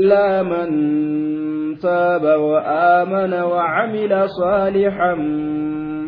[0.00, 0.68] إلا من
[1.78, 5.14] تاب وآمن وعمل صالحا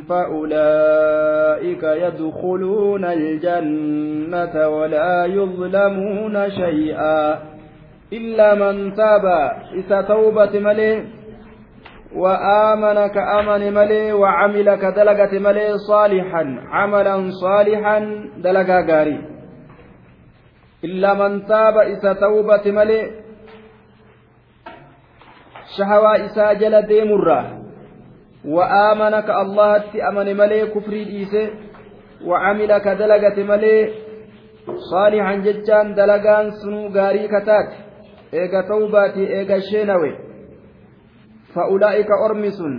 [0.08, 7.38] فأولئك يدخلون الجنة ولا يظلمون شيئا.
[8.12, 9.24] إلا من تاب
[9.74, 11.04] إذا توبة ملي
[12.16, 17.98] وآمن كأمن ملي وعمل كدلقة ملي صالحا عملا صالحا
[18.36, 19.18] دلقا قاري.
[20.84, 23.21] إلا من تاب إذا توبة ملي
[28.44, 31.42] wa'aamana ka allahatti amane malee kufrii dhiise
[32.26, 33.82] wacamila ka dalagate malee
[34.90, 37.76] saalixan jechaan dalagaan sunuu gaarii kataate
[38.32, 40.10] eega tawbaatii eega sheenawe
[41.54, 42.74] fa'ulaa'ika ormi sun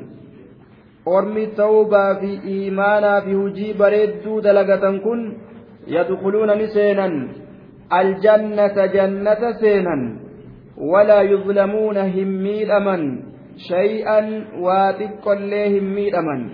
[1.05, 5.21] ormi tawbaa fi iimaanaa fi hujii bareedduu dalagatan kun
[5.95, 7.15] yadkhuluuna ni seenan
[7.89, 10.03] aljannata jannata seenan
[10.77, 13.23] ولا يظلمون هميد أمن
[13.57, 16.49] شيئا واتق الله هميد أمن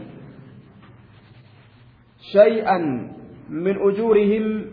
[2.31, 2.77] شيئا
[3.49, 4.65] من أجورهم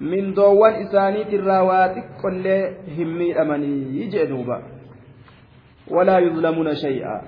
[0.00, 3.62] من دوان إسانيت الرواتق الله هميد أمن
[3.94, 4.62] يجدوبا
[5.90, 7.22] ولا يظلمون شيئا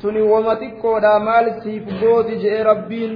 [0.00, 3.14] tuni wama xiqqoodha maal siif gooti je'e rabbiin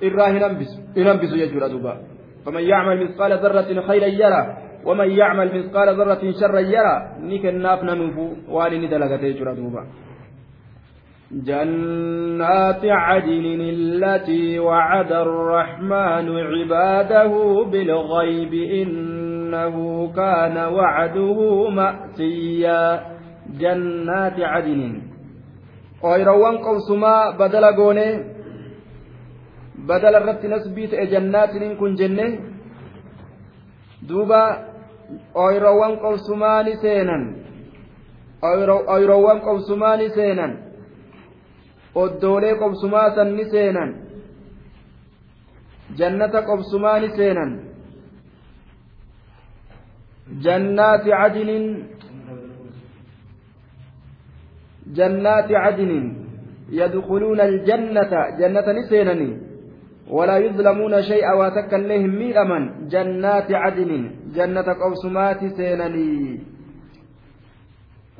[0.00, 1.96] irraa hin hambisu jechuudha duuba
[2.44, 8.72] faman yacmal misqaala darratin khayran yara ومن يعمل مثقال ذرة شرا يرى نكناف نمفو وان
[8.82, 9.54] ندلغتي جرى
[11.32, 17.32] جنات عدن التي وعد الرحمن عباده
[17.72, 19.76] بالغيب إنه
[20.12, 23.00] كان وعده مأتيا.
[23.58, 24.82] جنات عدن.
[26.02, 28.06] oyrawwan qobsumaa badala goone
[29.88, 32.26] badala irratti nasbii ta'e jannaatiniin kun jenne
[35.34, 37.24] oyroowwan qobsumaani seenan
[38.94, 40.52] oyroowwan qobsumaani seenan
[42.02, 43.90] oddoolee qobsumaa san ni seenan
[45.98, 47.50] jannata qobsumaani seenan
[50.44, 51.66] jannaati cadinin
[54.98, 56.06] jannaati cadinin
[56.80, 59.45] yadkhuluuna aljannata jannata ni seenanii
[60.10, 62.58] ولا يظلمون شيئا واتكا لهم ميرما
[62.90, 66.40] جنات عدن جنة قوسمات سينني.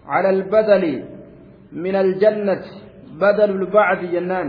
[0.06, 1.04] على البدل
[1.72, 2.62] من الجنة
[3.20, 4.48] بدل البعد جنان.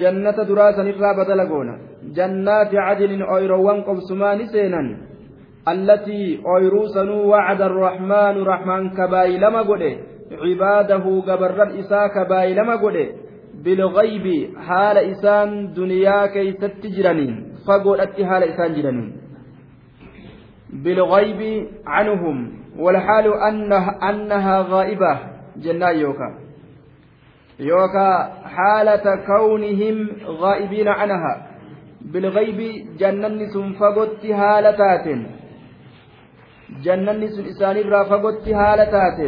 [0.00, 1.78] جنة دراسة نرى بدل قونا.
[2.16, 4.82] جنات عدن أيروان قوسمان سينا
[5.68, 9.94] التي أيروسن وعد الرحمن رحمن كباي لما قده.
[10.32, 13.21] عباده قبر إساء كباي لما قده.
[13.64, 17.36] Bilghaybi haala isaan duniyaa keeysatti jiraniin
[17.66, 19.12] fagoodhatti haala isaan jiraniin
[20.84, 21.52] bilghaybi
[21.92, 23.26] canhum والحال
[24.08, 25.18] أنها غائبة
[25.56, 26.28] جنة يوكا
[27.60, 28.08] يوكا
[28.44, 31.46] حالة كونهم غائبين عنها
[32.00, 32.58] بالغيب
[32.98, 35.06] جنن سن فقدت هالتات
[36.84, 39.18] جنن سن إساني فقدت هالتات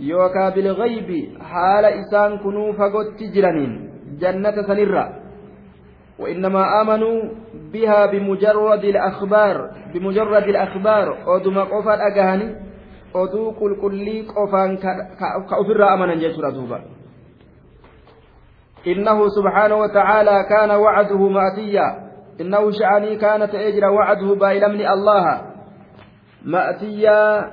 [0.00, 3.72] yookaa bilgaybi haala isaan kunuu fagootti jiraniin
[4.20, 5.20] jannata sanirra.
[6.20, 7.22] وإنما آمنوا
[7.72, 12.48] بها بمجرد الأخبار بمجرد الأخبار أدوما قفا أجهني
[13.16, 14.74] أدو كل كلي قفا
[15.50, 16.80] كأفر أمنا جسر دوبا
[18.86, 21.88] إنه سبحانه وتعالى كان وعده مأتيا
[22.40, 25.24] إنه شعني كانت أجر وعده بايلمني الله
[26.44, 27.50] مأتيا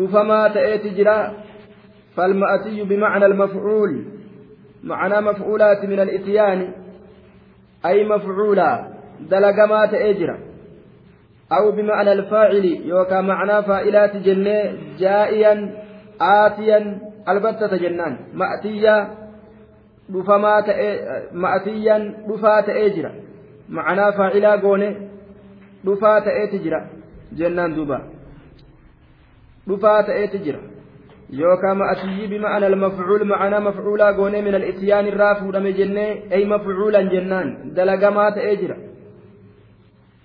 [0.00, 1.20] dhufamaa ta'eeti jira.
[2.16, 4.04] فالمأتي بمعنى المفعول
[4.84, 6.72] معنى مفعولات من الإتيان
[7.86, 8.88] أي مفعولا
[9.30, 10.38] دلقما تأجر
[11.52, 15.74] أو بمعنى الفاعل يوكا معنى فائلات جنة جائيا
[16.20, 19.08] آتيا البتة جنان مأتيا
[20.14, 20.64] رفما
[21.32, 23.12] مأتيا رفا تأجر
[23.68, 25.08] معنى فاعلا قوني
[25.86, 26.86] رفا تأجر
[27.32, 28.19] جنان دوبا
[29.68, 30.60] dhufaa ta'eeti jira.
[31.40, 37.52] Yookaan ma'atiyyi bima'ana almafcuul ma'anaa mafcuulaa goonee min al-ityaan irraa fuudhame jennee ay mafcuulan jennaan
[37.76, 38.76] dalagamaa ta'ee jira.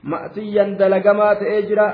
[0.04, 1.88] Ma'atiyyan dalagamaa ta'ee jira.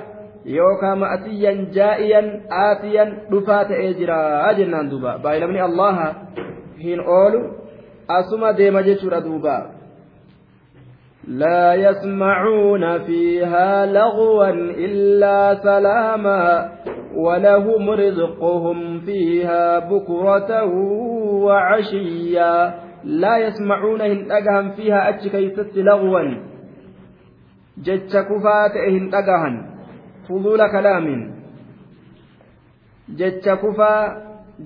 [0.46, 5.20] Yookaan ma'atiyyan jaa'iyan aatiyan dhufaa ta'ee jira jennaan duuba.
[5.24, 6.08] Baay'inamni allaha
[6.86, 7.42] hin oolu.
[8.08, 9.81] Asuma deema jechuudha duuba
[11.28, 14.50] لا يسمعون فيها لغوا
[14.86, 16.72] إلا سلاما
[17.16, 20.66] ولهم رزقهم فيها بكرة
[21.46, 22.74] وعشيا.
[23.04, 26.52] لا يسمعون إن أجهم فيها أتش كيست لغوا.
[27.78, 28.74] جتش كفات
[30.32, 31.22] fuduula kalaamin
[33.20, 34.04] jecha kufaa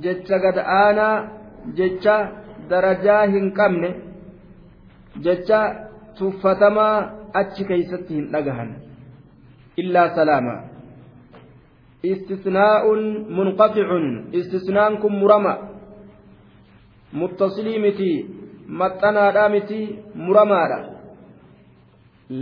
[0.06, 1.28] jecha gad aanaa
[1.78, 2.16] jecha
[2.70, 3.90] darajaa hin qabne
[5.28, 5.62] jecha
[9.82, 10.56] illaa salaama
[12.04, 13.02] istisnaa'un
[13.38, 14.06] munqaxicun
[14.40, 15.54] istisnaan kun murama
[17.20, 18.12] muttasilii miti
[18.82, 19.80] maxxanaadhaa miti
[20.26, 20.80] muramaadha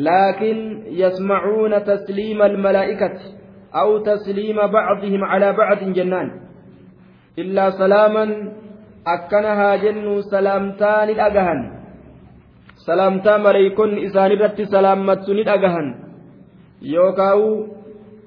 [0.07, 0.59] laakin
[1.01, 3.27] yasmacuuna tasliima almalaa'ikati
[3.81, 6.29] aw tasliima bacdihim calaa bacdin jennaan
[7.37, 8.31] illaa salaaman
[9.15, 11.82] akkana haa jennu salaamtaa ni dhagahan
[12.85, 15.87] salaamtaa maleeykonni isaanirratti salaammattu ni dhagahan.
[16.95, 17.49] Yookaawu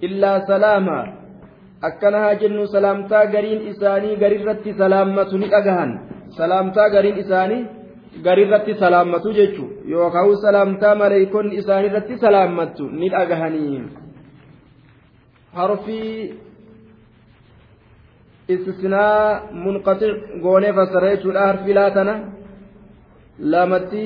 [0.08, 0.98] illaa salaama.
[1.88, 5.90] Akkana haa jennu salaamtaa gariin isaanii garirratti salaammatu ni dhagahan.
[6.38, 7.62] Salaamtaa gariin isaanii
[8.24, 13.82] garirratti salaammatu jechuun yookaan salaamtaa maleeykonni isaanirratti salaammattu ni dhagahanii
[15.58, 16.34] harfii
[18.54, 22.14] istisnaa munqaxic goonee fassara jechuudha harfii laatana
[23.54, 24.04] lamatti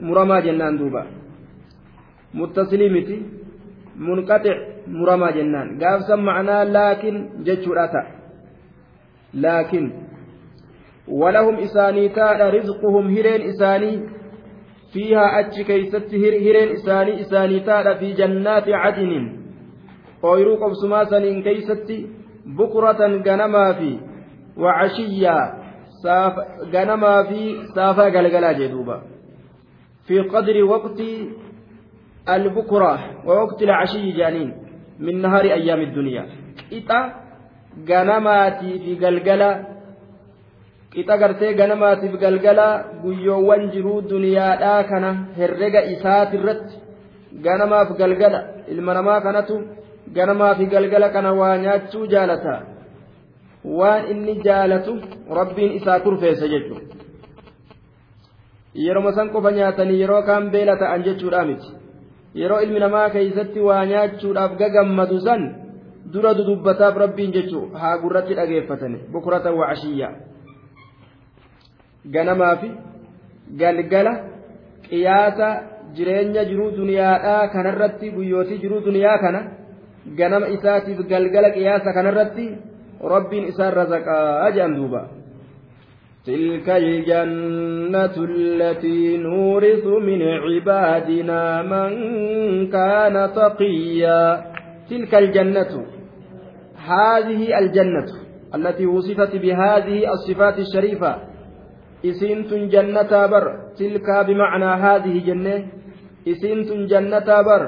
[0.00, 1.06] muramaa jennaan duuba
[2.32, 3.16] muttasilii miti
[3.96, 7.16] munqaxic muramaa jennaan gaafsan macnaa laakin
[7.46, 8.10] jechuudha ta'a
[9.34, 10.08] laakin
[11.08, 13.92] ولهم إساني تاء رزقهم هرين إساني
[14.92, 19.12] فيها أتش كيست هرين إساني إساني تاء في جنات عدن
[20.24, 21.88] أويرو قبسما سنين كيست
[22.46, 23.90] بكرة غنما في
[26.72, 27.40] ganamaa fi
[27.74, 28.96] saafaa galgalaa jee duuba.
[30.06, 31.16] Fi qadri waqtii
[32.34, 34.50] albukuraa wa waqti lcashiyyi jaaniin
[34.98, 36.26] min nahaari ayyaami duniyaa.
[36.70, 36.98] Qixa
[37.90, 39.50] ganamaatii fi galgala
[40.92, 42.66] qixa gartee ganamaatiif galgala
[43.02, 46.74] guyyoowwan jiruu duniyaadhaa kana herrega isaatirratti
[47.44, 48.40] ganamaaf galgala.
[48.72, 49.54] Ilma namaa kanatu
[50.16, 52.60] ganamaa fi galgala kana waa nyaachuu jaalataa
[53.76, 54.98] waan inni jaalatu
[55.40, 56.96] rabbiin isaa kurfeessa jechuudha.
[58.74, 61.72] Yeroo san qofa nyaatanii yeroo kaan beela ta'an jechuudha miti.
[62.34, 65.44] Yeroo ilmi namaa keessatti waa nyaachuudhaaf gagammadu san
[66.12, 67.78] dura dudubbataaf rabbiin jechuudha.
[67.78, 68.98] Haa gurratti dhageeffatani.
[69.12, 69.52] Bukurata
[72.12, 72.70] ganamaa fi
[73.60, 74.12] galgala
[74.88, 75.48] qiyaasa
[75.96, 79.40] jireenya jiruu duniyaadhaa kanarratti guyyootii jiruu duniyaa kana
[80.20, 82.46] ganama isaatiif galgala qiyaasa kanarratti
[83.02, 85.18] rabbiin isaan razaqaa jedhan.
[86.28, 91.90] تلك الجنة التي نورث من عبادنا من
[92.68, 94.44] كان تقيا
[94.90, 95.72] تلك الجنة
[96.76, 98.08] هذه الجنة
[98.54, 101.12] التي وصفت بهذه الصفات الشريفة
[101.98, 105.54] isiintun jannataa bar tilkaa bimacnaa haadihi jenne
[106.32, 107.62] isiintun jannataa bar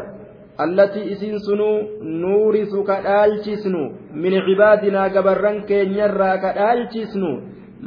[0.64, 1.76] allatii isiin sunuu
[2.22, 3.82] nuurisu ka dhaalchisnu
[4.22, 7.30] min cibaadinaa gabarran keenyarraa ka dhaalchisnu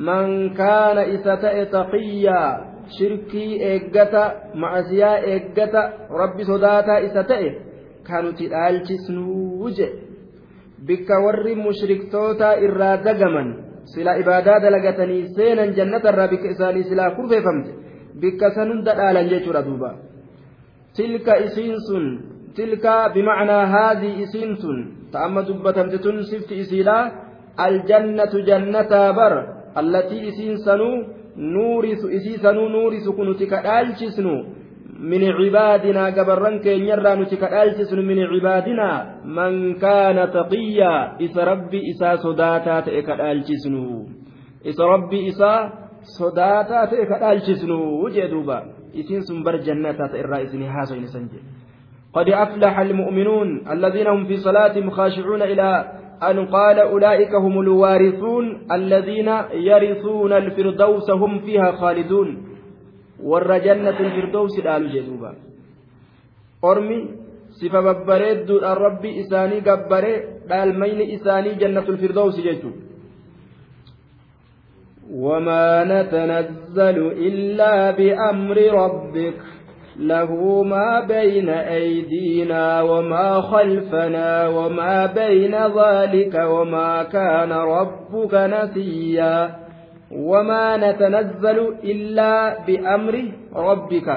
[0.08, 2.50] man kaana isa ta'e taqiyyaa
[2.98, 4.24] shirkii eeggata
[4.64, 5.82] macasiyaa eeggata
[6.22, 7.50] rabbi sodaataa isa ta'e
[8.08, 9.88] kanuti dhaalchisnuu je.
[10.88, 13.54] Bikka warri mushriktootaa irraa dagaman
[13.94, 17.72] silaa ibaadaa dalagatanii seenan jannatarraa bikka isaanii silaa kurfeeffamte
[18.22, 19.96] bikka san hunda dhaalan jechuudha duuba.
[20.96, 22.06] Tilka isiin sun
[24.24, 24.80] isiin sun
[25.12, 26.98] ta amma dubbatamte tun sifti isiidha
[27.58, 29.34] aljannatu jannataa bar
[29.76, 30.96] allatii isiin sanuu
[31.56, 34.36] nuurisu isii sanuu nuurisu kunuti ka dhaalchisnu
[35.12, 38.90] من عبادنا قبرن كين يرى نتكالتس من عبادنا
[39.26, 40.96] من كان تقيا
[41.26, 43.88] إس ربي إسا صداتا تكالتسنو
[44.70, 45.54] إس ربي إسا
[46.20, 48.60] صداتا تكالتسنو وجدوبا
[49.00, 51.40] إسين سنبر جنة الرئيس نهاسو إنسانجي
[52.14, 55.92] قد أفلح المؤمنون الذين هم في صلاتهم خاشعون إلى
[56.24, 62.54] أن قال أولئك هم الوارثون الذين يرثون الفردوس هم فيها خالدون
[63.24, 65.30] warra jannatul firdowsi dhaalu jedhuuba
[66.70, 66.98] ormi
[67.60, 70.18] sifa babbareedduudhaan rabbi isaanii gabbaree
[70.50, 72.82] dhaalmayni isaanii jannatul firdowsi jechuudha.
[75.14, 79.40] وما نتنزل إلا بأمر ربك
[79.98, 89.56] له ما بين أيدينا وما خلفنا وما بين ذلك وما كان ربك نسيا
[90.12, 94.08] وما نتنزل إلا بأمر ربك.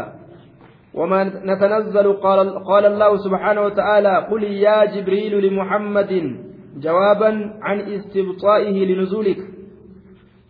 [0.94, 6.36] وما نتنزل قال, قال الله سبحانه وتعالى قل يا جبريل لمحمد
[6.80, 7.30] جوابا
[7.62, 9.38] عن استبطائه لنزولك.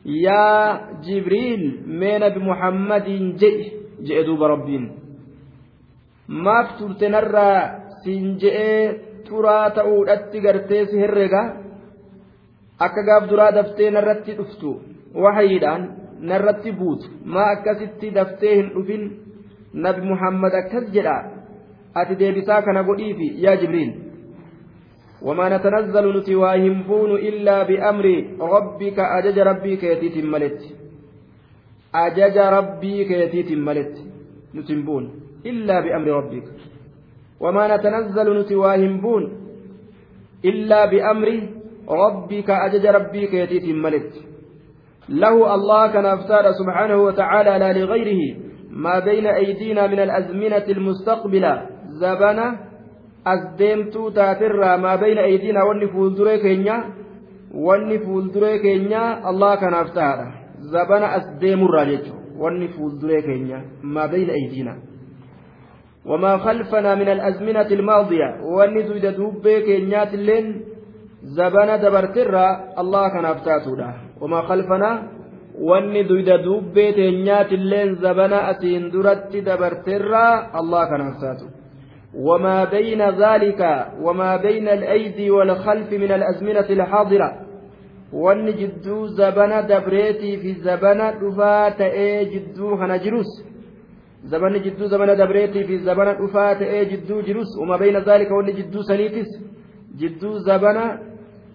[0.06, 3.56] يا جبريل من بمحمد جئ
[4.02, 5.05] جئ دوب ربين.
[6.29, 8.85] ما فترتنرى siin je'ee
[9.27, 11.41] turaa ta'uudhatti gartee si herrega
[12.79, 14.71] akka gaaf duraa daftee narratti dhuftu
[15.23, 15.83] wahayiidhaan
[16.31, 19.03] narratti buutu maa akkasitti daftee hin dhufin
[19.85, 21.17] nabi muhammad akkas jedha
[22.01, 23.93] ati deebisaa kana godhiifi yaa jibriil
[25.21, 28.05] وما نتنزل نتواهمبون إلا بأمر
[28.53, 30.59] ربك أجج ربي كيتيت ملت
[31.95, 33.95] أجج ربي كيتيت ملت
[34.55, 35.03] نتنبون
[35.46, 36.44] إلا بأمر ربك.
[37.40, 39.22] وما نتنزل نتواهمبون
[40.44, 41.28] إلا بأمر
[41.88, 44.12] ربك أجج ربي كيتيت ملت.
[45.08, 48.36] له الله كان أفتار سبحانه وتعالى لا لغيره.
[48.70, 51.66] ما بين أيدينا من الأزمنة المستقبلة.
[51.88, 52.58] زبنة
[53.26, 56.84] أزديمتو تاترا ما بين أيدينا واني فولدري كينيا.
[58.58, 59.30] كينيا.
[59.30, 60.18] الله كان أفتار
[60.60, 62.04] زبنة أزديم الراجج.
[62.38, 63.64] واني فولدري كينيا.
[63.82, 64.85] ما بين أيدينا.
[66.06, 70.46] وما خلفنا من الأزمنة الماضية واني زويد دوبي كينيات اللين
[71.22, 72.46] زبنة دبرترا
[72.78, 73.72] الله كان أفتاتو
[74.20, 74.90] وما خلفنا
[75.56, 81.46] wanni duyda dubbee teenyaatilleen zabana asiin duratti dabarterraa allah kanaaf taatu
[82.16, 87.28] وما بين ذلك وما بين الأيدي والخلف من الأزمنة الحاضرة
[88.12, 93.26] wanni jidduu zabana dabreetii fi zabana dhufaa ta'ee jidduu kana jirus
[94.30, 98.82] zabanni jidduu zabana dabreetii fi zabana dhufaa ta'ee jidduu jirus uma bayna zaalika wanni jidduu
[98.90, 99.28] saniitis
[100.00, 100.84] jidduu zabana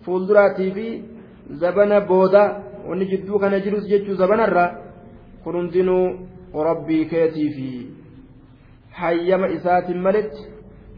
[0.05, 0.87] fuulduraatii fi
[1.63, 2.43] zabana booda
[2.89, 4.65] wanni jidduu kana jirus jechuu zabanarra
[5.43, 6.05] kun hundinuu
[6.67, 7.71] rabbii keetiifi
[9.01, 10.47] hayyama isaatiin maletti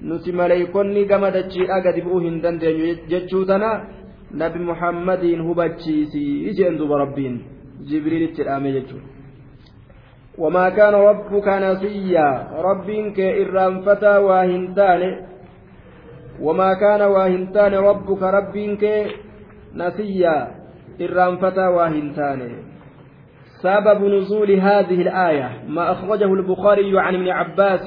[0.02, 3.70] nuti maleeykonni gama dachiidhaa gadi bu'uu hin dandeenyu jechuu tana
[4.42, 7.36] nabi muhammadiin hubachiisii jeen duba rabbiin
[7.90, 9.23] jibriilitti dhaame jechuudha.
[10.38, 12.48] وما كان ربك نسيا.
[12.58, 15.02] ربك إرانفتا واهنتان
[16.42, 18.84] وما كان واهنتان ربك ربك
[19.76, 20.48] نسيا.
[21.02, 22.40] إرانفتا واهنتان
[23.64, 27.86] سبب نزول هذه الآية ما أخرجه البخاري عن ابن عباس.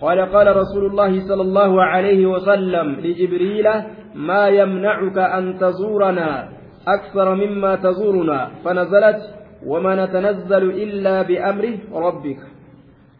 [0.00, 3.68] قال قال رسول الله صلى الله عليه وسلم لجبريل
[4.14, 6.48] ما يمنعك أن تزورنا
[6.88, 8.50] أكثر مما تزورنا.
[8.64, 12.40] فنزلت وما نتنزل إلا بأمر ربك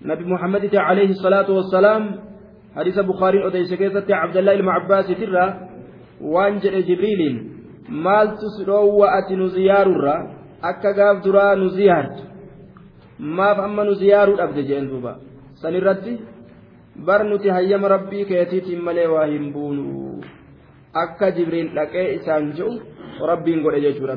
[0.02, 2.02] نبي محمد عليه الصلاة والسلام
[2.76, 5.46] حديث بخاري أديس كيسة عبد الله بن عباس ترى
[6.20, 7.50] وانجل جبريل
[10.94, 12.22] gaaf duraa nu ziyaartu
[13.18, 15.18] maaf amma nu ziyaaruu dhabde jeen duuba
[15.60, 16.20] san irratti
[17.06, 20.20] bar nuti hayyama rabbii keetiitiin malee waa hin buunu
[21.02, 22.72] akka jibriil dhaqee isaan je'u
[23.30, 24.16] rabbiin godhe jechuudha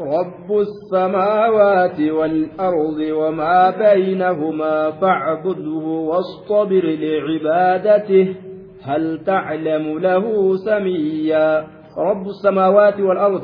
[0.00, 8.34] رب السماوات والأرض وما بينهما فاعبده واصطبر لعبادته
[8.82, 11.66] هل تعلم له سميا
[11.98, 13.42] رب السماوات والأرض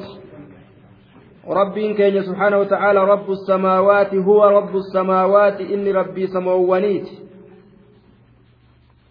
[1.49, 7.09] رب كان سبحانه وتعالى رب السماوات هو رب السماوات إني ربي سموانيت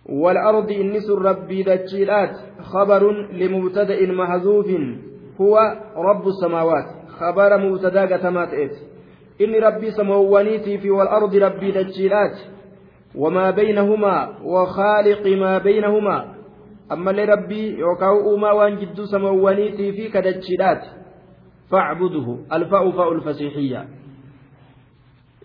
[0.10, 4.68] والأرض إنس ربي دجيلات خبر لمبتدأ محذوف
[5.42, 5.58] هو
[5.98, 8.50] رب السماوات خبر مبتدأ قتمات
[9.42, 12.38] إني ربي سموانيتي في والأرض ربي دجيلات
[13.16, 16.34] وما بينهما وخالق ما بينهما.
[16.92, 20.82] أما لربي يوكاو أما وان جدو سموانيتي في كدتشيلات
[21.72, 23.88] فاعبده الفاء فاء الفسيحية.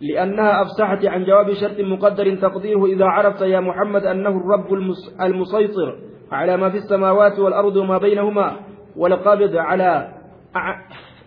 [0.01, 4.75] لأنها أفسحت عن جواب شرط مقدر تقديره إذا عرفت يا محمد أنه الرب
[5.21, 5.99] المسيطر
[6.33, 8.57] على ما في السماوات والأرض وما بينهما.
[8.97, 10.09] والقابض على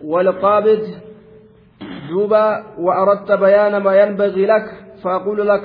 [0.04, 0.82] والقابض
[2.10, 4.66] دوبا وأردت بيان ما ينبغي لك
[5.04, 5.64] فأقول لك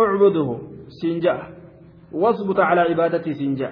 [0.00, 0.58] اعبده
[1.02, 1.36] سنجا
[2.12, 3.70] واثبت على عبادتي سنجا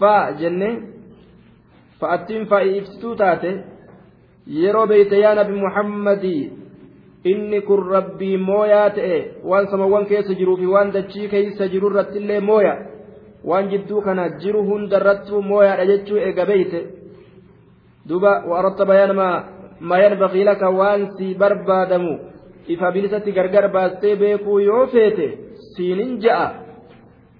[0.00, 0.70] فجنة
[2.00, 3.64] فأتم فإفتتو تاتي
[4.48, 6.52] yeroo beeyte yaa nabi muhammadii
[7.24, 12.40] inni kun rabbii mooyaa ta'e waan samawwan keessa jiruu fi waan dachii keessa jiru irrattillee
[12.40, 12.72] mooya
[13.44, 16.80] waan jidduu kana jiru hundarrattuu mooyaadha jechuu eega beeyte
[18.08, 19.14] duba waratta bayaana
[19.88, 22.12] maa yanbaqii laka waan si barbaadamu
[22.74, 25.26] ifa bilisatti gargar baastee beekuu yoo feete
[25.74, 26.48] siinin ja'a.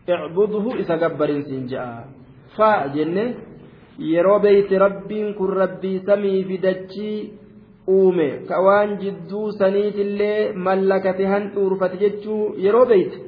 [0.09, 2.05] Icbudhu isa gabbarin siin ja'a.
[2.57, 3.25] Faa jenne
[4.13, 7.19] yeroo beeyte rabbiin kun rabbii samii fi dachii
[7.97, 8.29] uume.
[8.49, 13.19] Ka waan jidduu saniitillee mallakate handhuurfate jechuu yeroo beeyte.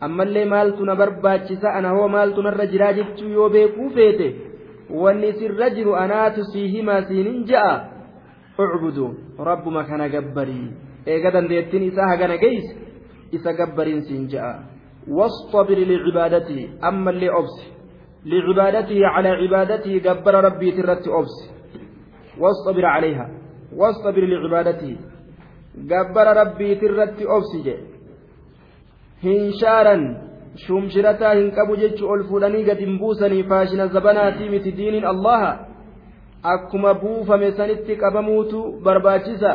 [0.00, 4.26] Ammallee maaltu na barbaachisa ana hoo maaltu narra jiraa jechuu yoo beekuu feete
[4.90, 7.74] wanni sirra jiru anaatu sii himaa siinin ja'a
[8.58, 9.06] ucbudu
[9.50, 10.70] rabbuma kana gabbarii
[11.06, 12.72] eega dandeettiin isaa hagana geeyse
[13.32, 14.76] isa gabbariin siin ja'a
[15.06, 17.56] واصطبر لعبادته أما اللي أبس
[18.26, 21.36] لعبادته على عبادته جبر ربي ترت أبس
[22.40, 23.26] واصطبر عليها
[23.76, 24.96] واصطبر لعبادته
[25.90, 27.52] جبر ربي ترت أبس
[29.24, 30.25] هنشارا
[30.64, 35.50] shumshirataa hin qabu jechu ol fuudhanii gad hin buusanii faashina zabanaatii miti diiniin allaha
[36.54, 39.52] akkuma buufame sanitti qabamuutu barbaachisa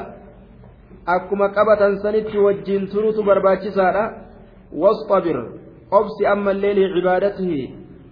[1.15, 4.03] akkuma qabatan sanitti wajjiin turutu barbaachisaadha
[4.83, 5.37] wasxabir
[5.91, 7.61] obsi ammallee licibaadatihi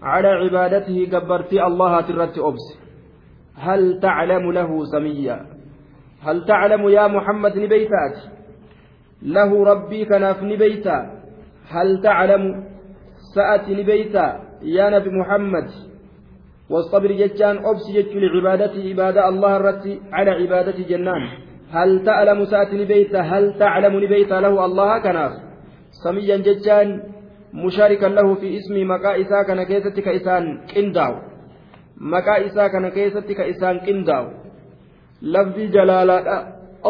[0.01, 2.73] calaa cibaadatihi gabbartii allahaati obsi
[4.57, 5.39] lahu samiyya
[6.25, 8.29] hal taclamu yaa muhammad ni beytaati
[9.23, 10.95] lahu rabbii kanaaf ni beyta
[11.71, 12.78] hal taclamu
[13.35, 14.25] sa'ati ni beyta
[14.61, 15.69] yaa nabi muhammad
[16.69, 21.21] واصطبر جتان أبس جت لعبادته عبادة الله الرتي على عبادة جنان.
[21.73, 25.33] هل تعلم سأت نبيت هل تعلم نبيت له الله كناف
[26.03, 26.87] سميا جتان
[27.53, 31.13] مشاركا له في اسم مكا إسا كان كيستك إسان كنداو.
[31.97, 34.25] مكا إسا كان كيستك إسان كنداو.
[35.21, 36.17] لفظي جلالة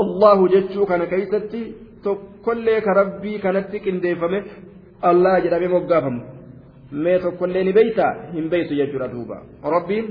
[0.01, 1.61] الله جتشو كان كيستي
[2.45, 4.43] كل كربي كانت كنديفمه
[5.05, 6.17] الله جربي مقافم
[8.49, 10.05] beeytu jechuudha duuba rabbiin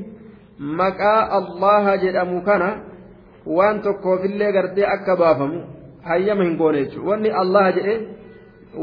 [0.59, 2.69] maqaa allaha jedhamu kana
[3.57, 5.59] waan tokkoofillee gartee akka baafamu
[6.09, 7.95] hayyama hin goone jechuudha wanni allaha jedhe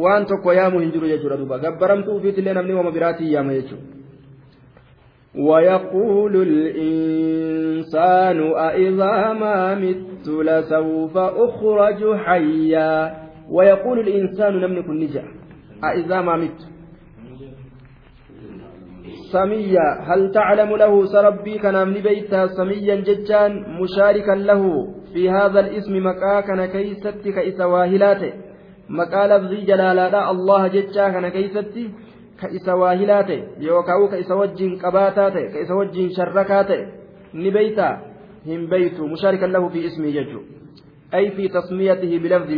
[0.04, 3.96] waan tokko yaamu hin jiru jechuudha duuba gabbaramtuu ufiitillee namni wama biraatii yaama jechuudha.
[5.36, 13.16] ويقول الإنسان أإذا ما مت لسوف أخرج حيا
[13.52, 15.24] ويقول الإنسان لم يكن نجا
[15.84, 16.76] أإذا ما مت.
[19.32, 23.52] سميا هل تعلم له سربي كان من بيتها سميا ججان
[23.82, 28.34] مشاركا له؟ في هذا الاسم مكا كان كيستي كإسواهلاته
[28.90, 31.90] مكا لفظي جلالا الله ججا كان كيستي
[32.42, 36.80] كإسواهلاته يوكاو كإسوجين قباتاته كإسوجين شركاته
[37.34, 37.90] نبيتا
[38.48, 40.42] هم بيت مشاركا له في اسمه ججو.
[41.14, 42.50] أي في تسميته بلفظ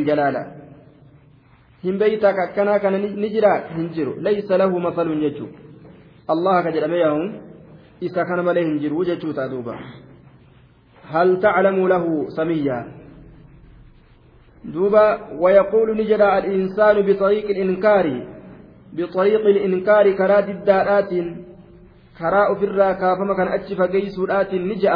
[1.88, 5.48] الجلالة هم بيتا كنا كان نجرا هنجرو ليس له مثل ججو
[6.34, 7.42] الله كجل ميهم
[8.02, 9.76] إذا كان مليه جر وجهته تادوبا
[11.14, 12.06] هل تعلم له
[12.38, 12.80] سميا
[14.74, 15.06] دوبا
[15.42, 18.06] ويقول نجد الإنسان بطريق الإنكار
[18.94, 21.12] بطريق الإنكار كراد الدارات
[22.20, 24.96] كراء فرا كافما كان أتشف قيسودات نجأ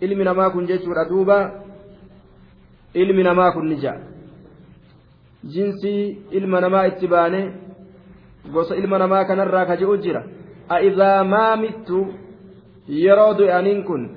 [0.00, 1.64] ilmi namaa kun jechuudha duuba.
[2.94, 4.17] Ilmi namaa kun ni ja'a.
[5.44, 7.52] Jinsii ilma namaa itti baane
[8.52, 10.22] gosa ilma namaa kanarraa ka je'u jira.
[10.70, 11.90] أإذا ما مت
[12.88, 14.10] يرود أنين كن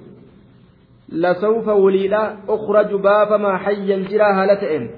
[1.10, 4.90] لسوف وليلا أخرج بافما حيا جرا هالتئن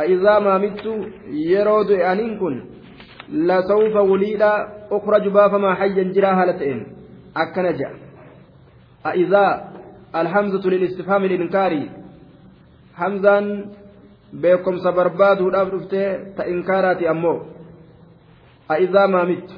[0.00, 0.84] أإذا ما مت
[1.28, 2.64] يرود أنين كن
[3.32, 6.86] لسوف وليلا أخرج بافما حيا جرا هالتئن
[7.36, 7.90] أكنجا
[9.06, 9.72] أإذا
[10.16, 11.24] الحمزة للاستفهام
[14.36, 17.42] الإنكاري حمزا بكم سبرباد ودابرفته تإنكاراتي أمو
[18.70, 19.50] أإذا ما مت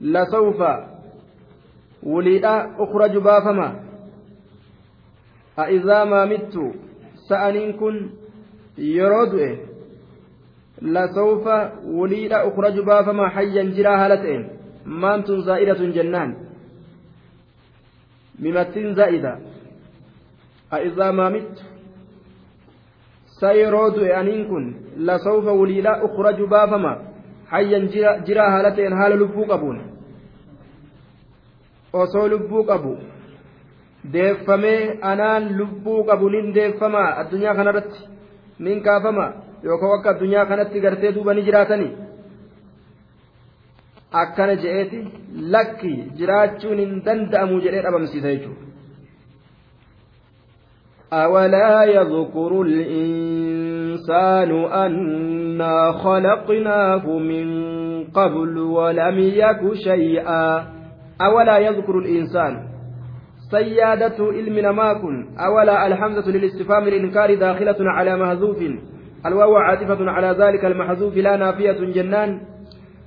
[0.00, 0.62] لسوف
[2.02, 3.80] وليدا أخرج بافما
[5.58, 6.58] أإذا ما مت
[7.28, 8.10] سأنين كن
[8.78, 9.58] يرود
[10.82, 11.48] لسوف
[11.84, 14.48] وليدا أخرج بافما حيا جرا هالتين
[14.86, 16.36] مانت زائدة جنان
[18.38, 19.38] ممتين زائدة
[20.72, 21.10] أإذا
[23.44, 24.68] ta yeroo du'e aniin kun
[25.08, 26.92] lasawfa waliila ukraju baafama
[27.54, 27.88] hayyan
[28.26, 29.78] jira haala ta'een haala lubbuu qabuun
[32.02, 32.92] osoo lubbuu qabu
[34.14, 34.80] deeffamee
[35.12, 38.08] anaan lubbuu qabu nin deeffamaa addunyaa kanarratti
[38.68, 39.26] nin kaafama
[39.66, 41.92] yookaan akka addunyaa kanatti gartee duuba ni jiraatanii
[44.22, 45.00] akkana je'eeti
[45.54, 48.73] lakki jiraachuun hin danda'amu jedhee dhabamsiisa jechuudha.
[51.24, 57.46] أولا يذكر الإنسان أنا خلقناه من
[58.04, 60.64] قبل ولم يك شيئا
[61.20, 62.52] أولا يذكر الإنسان؟
[63.50, 68.56] سيادة علمنا ما كن أولا الحمزة للاستفهام الإنكار داخلة على محذوف
[69.26, 72.40] الواو عاطفة على ذلك المحذوف لا نافية جنان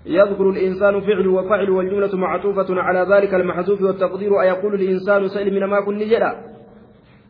[0.06, 5.82] يذكر الإنسان فعل وفعل والجملة معطوفة على ذلك المحذوف والتقدير أيقول الإنسان سئل من ما
[5.86, 6.57] كن نجدا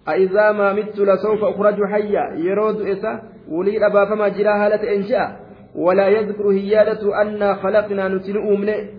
[0.10, 2.34] أإذا ما مت لسوف أخرج حيا.
[2.36, 5.40] يرود إسا ولي أبا فما جرى هالة إنشاء.
[5.76, 8.90] ولا يذكر هيادة أنا خلقنا نتن أمني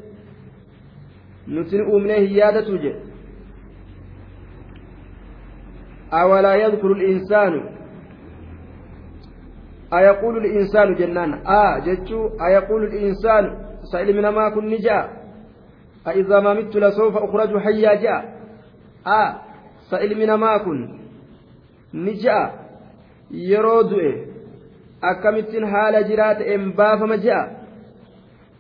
[1.49, 2.95] نتن أمني هيادة جي
[6.13, 7.53] أولا يذكر الإنسان.
[9.95, 11.33] أيقول الإنسان جنان.
[11.47, 12.29] آه جتشو.
[12.47, 13.45] أيقول الإنسان.
[13.93, 15.09] سائل من ما كن نجا.
[16.07, 18.39] أإذا ما مت لسوف أخرج حيا جاء
[19.07, 19.48] آه
[19.91, 20.99] سائل من ما كن
[21.95, 22.51] نجا
[23.31, 24.25] يرودئ
[25.05, 27.59] أكمتن حال جرات إمباف مجاء.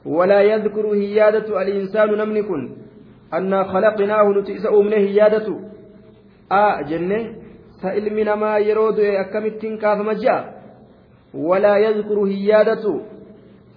[0.06, 2.70] ولا يذكر هيادة الإنسان نمنكن
[3.34, 5.46] أنا خلقناه نتئس أمنه هيادة.
[6.52, 7.34] آه جنة.
[7.82, 10.62] سائل من ما يرودئ أكمتن كاف مجاء.
[11.34, 12.84] ولا يذكر هيادة.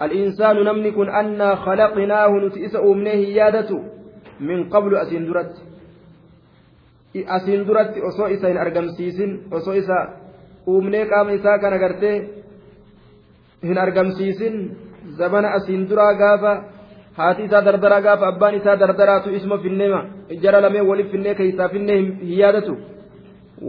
[0.02, 3.80] الإنسان نمني كن أنا خلقناه نتئس أمنه يادة
[4.40, 5.26] من قبل أسين
[7.15, 9.99] درت أسين درت أسو إسا إن أرقم سيسن أسو إسا
[10.69, 12.15] أمنه قام إسا كان أغرته
[13.65, 14.55] إن أرقم سيسن
[15.19, 16.55] زمن أسين درا غافا
[17.17, 20.01] haati isaa dardaraa gaafa abbaan isaa dardaraatu isma finneema
[20.43, 22.09] jara lamee waliif finnee keeysaa finnee hin
[22.41, 22.75] yaadatu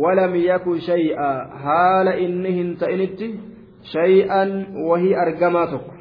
[0.04, 1.28] walam yakun shay'a
[1.66, 3.30] haala inni hin ta'initti
[3.94, 4.52] shay'an
[4.90, 5.98] wahii argamaa tokko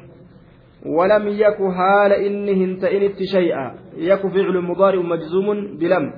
[0.85, 6.13] ولم يك حال إنهن تئنت شيئا يك فعل مضارع مجزوم بلم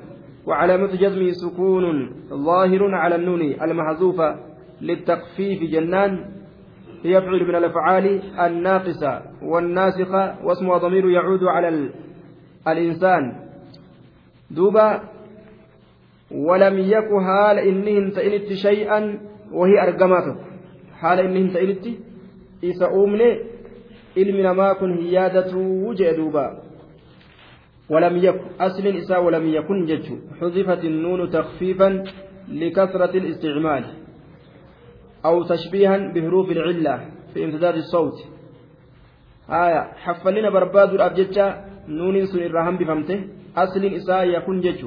[0.46, 4.36] وعلامة جزمه سكون ظاهر على النون المحذوفة
[4.80, 6.24] للتخفيف جنان
[7.04, 11.90] هي فعل من الأفعال الناقصة والناسخة واسمها ضمير يعود على
[12.68, 13.32] الإنسان.
[14.50, 15.02] دوبا
[16.30, 19.18] ولم يك حال إنهن تئنت شيئا
[19.52, 20.36] وهي أرقماتك
[21.00, 21.86] حال إنهن تئنت
[22.62, 23.54] إذا أمني
[24.16, 26.56] namaa kun hin yaadatuu jee duuba
[27.90, 30.06] ولم يكن أصل إساء ولم يكن جج
[30.40, 32.04] حذفت النون تخفيفا
[32.48, 33.84] لكثرة الاستعمال
[35.24, 38.14] أو تشبيها بحروف العلة في امتداد الصوت.
[39.50, 43.20] آية حفلنا برباد الأبججة نون سن الرحم بفمته
[43.56, 44.84] أصل إساء يكون جج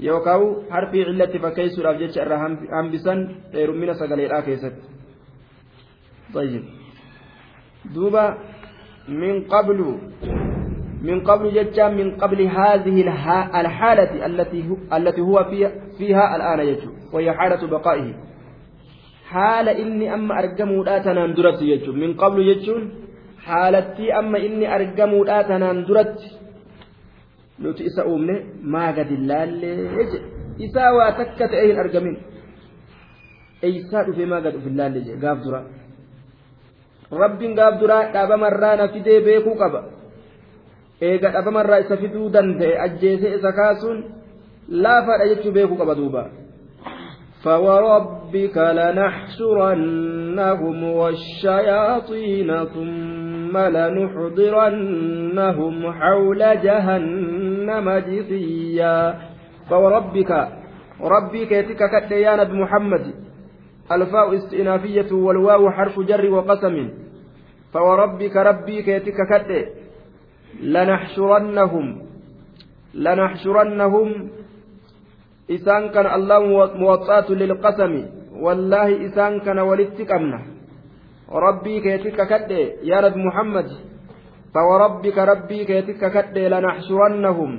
[0.00, 3.18] يوكاو حرف علة فكيس الأبججة الرحم بسن
[3.54, 4.76] غير من سقل الآكيست
[6.34, 6.64] طيب.
[7.94, 8.38] دوبا
[9.08, 9.98] من قبل
[11.01, 13.01] من قبل جتا من قبل هذه
[13.61, 18.13] الحالة التي التي هو فيها, فيها الآن يجو وهي حالة بقائه
[19.25, 22.81] حال إني أما أرجموا لا تنام يجو من قبل يجون
[23.45, 26.19] حالتي أما إني أرجموا لا تنام درت
[27.61, 28.35] nuti isa uumne
[28.73, 30.19] maa gadi ilaallee je
[30.65, 32.15] isaa waa takka ta'e hin argamin
[33.67, 35.59] eeysaa dhufee maa gad uf ilaalle je gaaf dura
[37.23, 39.83] rabbiin gaaf duraa dhaabamarraa na fidee beekuu qaba
[41.00, 44.04] eega dhaabamarraa isa fiduu danda'e ajjeesee isa kaasuun
[44.68, 46.24] laafaadha jechuu beekuu qaba duuba.
[47.46, 50.04] فوربك لنحشرنهم
[50.84, 55.12] والشياطين ثم لنحضرنهم
[55.92, 59.14] حول جهنم جثيا
[59.70, 60.48] فوربك
[61.00, 63.14] ربك يتك كديان بمحمد
[63.92, 66.90] الفاء استئنافية والواو حرف جر وقسم
[67.72, 69.66] فوربك ربي كيتك كد
[70.60, 71.86] لنحشرنهم.
[72.94, 74.28] لنحشرنهم.
[75.50, 76.40] إسان كان الله
[76.74, 77.92] موطات للقسم.
[78.40, 80.40] والله إسان كان ولتكمنا
[81.32, 82.50] ربي كيتك كد
[82.82, 83.68] يا رب محمد.
[84.54, 87.50] فوربك ربي كيتك كد لنحشرنهم.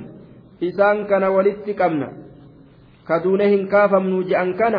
[0.62, 2.08] إسان كان ولتكمنا
[3.08, 4.74] كدونهم كافم نوجي أن كان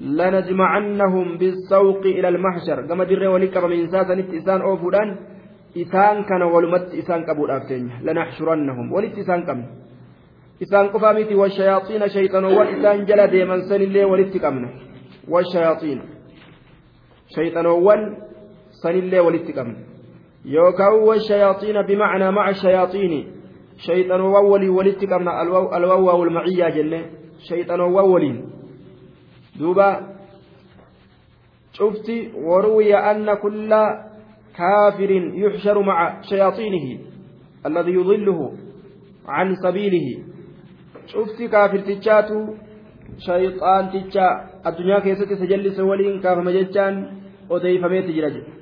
[0.00, 2.86] لنجمعنهم بالسوق إلى المحشر.
[2.88, 5.35] كما در ولك من ساسنت إسان أوفودان.
[6.42, 9.64] ولمت إسان كبود أفتين لنحشرنهم ولت إسان كم
[10.62, 14.70] إسان قفامتي والشياطين شيطان والإسان جل ديمن سن الله ولت كمنا
[15.28, 15.98] والشياطين
[17.36, 18.16] شيطان وان
[18.82, 19.76] سن الله ولت كمنا
[20.44, 23.12] يوكاو والشياطين بمعنى مع الشياطين
[23.78, 25.42] شيطان وولي ولت كمنا
[25.76, 27.00] الواو والمعية جنة
[27.48, 28.36] شيطان وولين
[29.60, 29.90] دوبا
[31.72, 33.70] شفتي وروي أن كل
[34.58, 35.10] كافر
[35.42, 36.98] يحشر مع شياطينه
[37.66, 38.52] الذي يضله
[39.28, 40.08] عن سبيله
[41.06, 42.40] شفتي كافر تجاتو
[43.18, 44.28] شيطان تجا
[44.66, 46.94] الدنيا كيست سجلس ولين كاف مججان
[47.48, 48.52] jira jedhe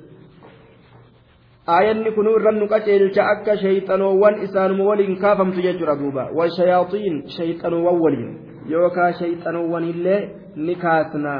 [1.67, 8.31] aayanni kun irran nu qaceelcha akka shayxanoowwan isaanuma waliin kaafamtu jechuudha duuba washayaaxiin shayxanoowwan waliin
[8.73, 10.21] yookaa shayxanoowwan illee
[10.55, 11.33] ni kaasna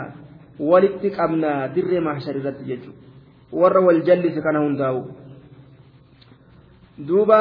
[0.72, 3.05] walitti qabna dirree mahshar irratti jechuudha
[3.52, 5.02] warra wal jallise kana hundaa'u
[7.08, 7.40] duuba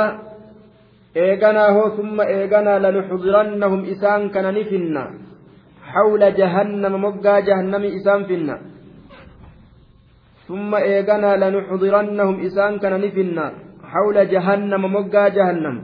[1.14, 5.02] eeganaa hoo summa eeganaa lanuxdirannahum isaan kana ni finna
[5.94, 8.56] hawla jahannama moggaa jahannami isaan finna
[10.48, 13.46] ثم إيغنا لنحضرنهم إسان كان نفنا
[13.92, 15.76] حول جهنم مقا جهنم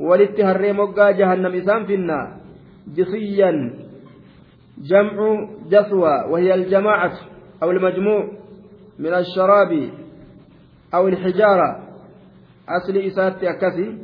[0.00, 2.18] ولتهري مقا جهنم إسان فينا
[2.96, 3.50] جصيا
[4.90, 5.16] جمع
[5.72, 7.12] جثوى وهي الجماعة
[7.62, 8.22] أو المجموع
[8.98, 9.90] من الشراب
[10.94, 11.70] أو الحجارة.
[12.68, 13.98] أصل إسات أكسي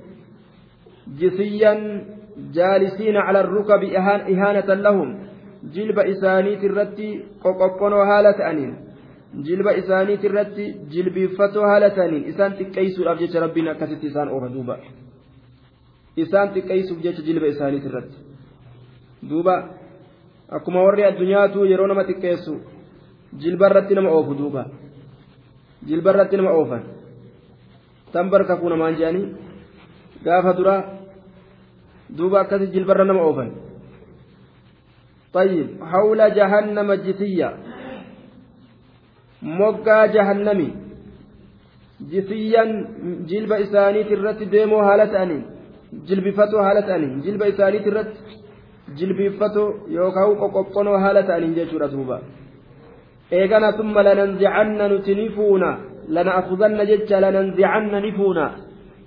[1.21, 1.75] جثيا
[2.55, 5.09] جالسين على الركب إهانة لهم.
[5.75, 8.73] جلب إسانيت الرتي قوققنو هالة أنين.
[9.35, 12.29] جلب إسانيت الرتي جلب فتو هالة أنين.
[12.29, 14.77] إسان تكيسو أبجيش ربنا كست إسان أوفا دوبا.
[16.19, 18.19] إسان تكيسو بجيش جلب إسانيت الرتي
[19.23, 19.79] دوبا.
[20.49, 22.78] akkuma warri addunyaatu yeroo nama xiqqeessu jilba
[23.70, 24.64] irratti nama oofu duuba
[25.88, 26.84] jilba irratti nama oofan
[28.14, 29.34] tan barka kun namaan jedhanii
[30.26, 30.82] gaafa duraa
[32.18, 33.52] duuba akkasi jilbarra nama oofan
[35.34, 37.50] طيب حول جهنم جثية
[39.60, 40.70] moggaa jahannami
[42.12, 42.70] jisiyyan
[43.30, 45.44] jilba isaaniit irratti deemoo haala ta'aniin
[46.08, 48.20] jilbifatoo haala ta'aniin jilba isaaniit irratti
[48.98, 52.18] jilbifatoo yookaan qoqoqqonoo haala ta'aniin jechuudha duuba
[53.31, 55.89] Eegana tumma lananzicanna nuti ni fuuna.
[56.09, 58.53] لنأخذن جج لننزعن نفونا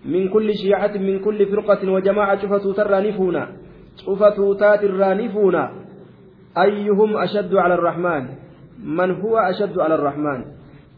[0.06, 3.48] من كل شيعة من كل فرقة وجماعة شفتوا ترى نفونا
[4.06, 5.72] شفتوا تاتر نفونا
[6.58, 8.26] أيهم أشد على الرحمن
[8.84, 10.46] من هو أشد على الرحمن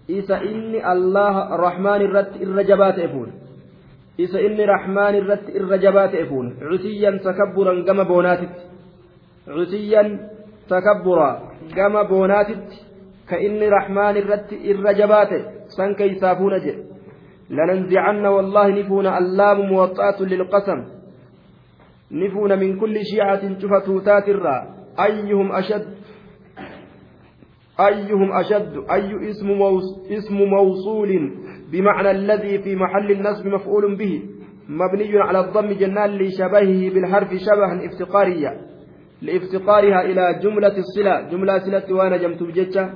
[0.10, 3.32] إذا إني الله الرحمن الرت الرجبات إفون
[4.20, 7.20] إذا إني رحمن الرت الرجبات إفون عتيا
[10.70, 11.40] تكبرا
[11.76, 12.04] كما
[13.34, 15.32] كإني رحمن الرت الرجبات
[15.78, 16.78] سن كيسافون جئ
[17.50, 20.80] لننزعن والله نفون اللام موطأة للقسم
[22.12, 24.48] نفون من كل شيعة شفتوتات الرّ
[25.00, 25.88] أيهم أشد
[27.80, 29.50] أيهم أشد أي اسم
[30.18, 31.12] اسم موصول
[31.72, 34.22] بمعنى الذي في محل النصب مفعول به
[34.70, 38.52] مبني على الضم جنان لشبهه بالحرف شبها افتقاريا
[39.22, 42.90] لافتقارها إلى جملة الصلة جملة صلة وأنا جمت بجتة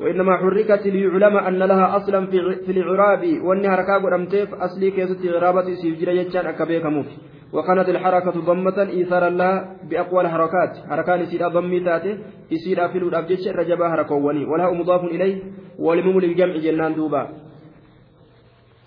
[0.00, 2.26] وإنما حركت ليعلم أن لها أصلا
[2.66, 7.16] في الإعراب وأنها ركاب أمتيف أصلي كيست غرابة سيفجر يجان أكبيك موفي
[7.52, 12.18] وكانت الحركة ضمة إيثارا لها بأقوى الحركات حركان سيدا ضمي تاتي
[12.50, 14.44] يسيدا في الأبجيش الرجبة حركواني.
[14.44, 15.42] وله مضاف إليه
[15.78, 17.28] والمم للجمع جنان دوبا.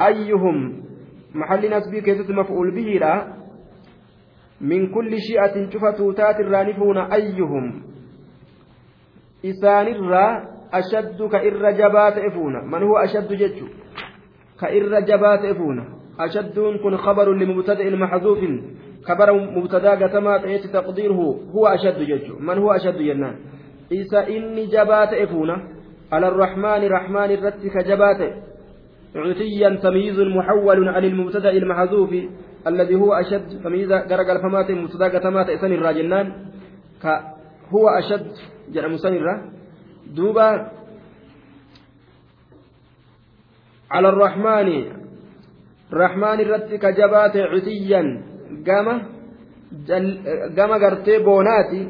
[0.01, 0.83] أيهم
[1.35, 3.33] محل نسبي كيست مفعول به لا؟
[4.61, 7.81] من كل شيئة شفتوا تات الرانفون أيهم؟
[9.45, 13.63] إسان الرا أشد كإر جبات إفونا من هو أشد جج
[14.61, 15.85] كإر جبات إفونا
[16.19, 18.39] أشد كن خبر لمبتدئ محذوف.
[19.05, 21.39] خبر مبتدا قتما تأتي تقديره.
[21.55, 23.35] هو أشد جج من هو أشد جنان؟
[23.91, 25.57] إذا إني جبات إفونا
[26.11, 28.21] على الرحمن رحمن الرتك جبات
[29.15, 32.09] عتيا تمييز محول عن المبتدا المحذوف.
[32.67, 36.31] الذي هو أشد تمييز قرق الفمات مبتدا قتما تأسن الراجنان.
[37.73, 38.31] هو أشد
[38.73, 39.58] جرى مسنرة
[40.15, 40.71] دوبا
[43.91, 44.99] على الرحمن
[45.89, 48.07] rahmaan irratti ka jabaate cutiyyan
[48.61, 48.95] gama
[50.55, 51.81] gama gartee boonaati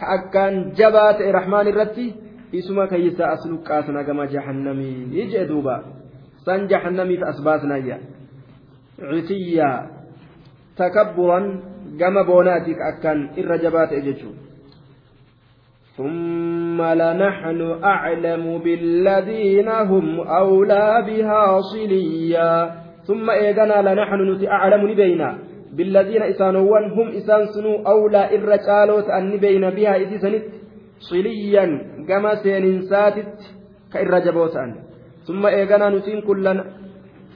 [0.00, 2.14] ka akkaan jabaa ta'e rahmaan irratti
[2.52, 5.84] isuma keeysa as luqqaasna gama jahannamii jee duuba
[6.44, 7.98] san jahannamiif as baasnayya
[8.96, 9.68] cutiyya
[10.76, 11.46] takabburan
[12.00, 14.40] gama boonaati ka akkaan irra jabaa ta'e jechuudha
[16.73, 22.71] ثم لنحن أعلم بالذين هم أولى بها صليا
[23.07, 25.37] ثم إيغانا لنحن نتي أعلم نبينا
[25.73, 30.43] بالذين إسانوان هم إسان سنو أولى إرجالوت أن نبينا بها إذ سنت
[30.99, 31.65] صليا
[32.07, 33.35] كما سينساتت
[33.93, 34.75] كإرجبوت أن
[35.27, 36.63] ثم إيغانا نتين كن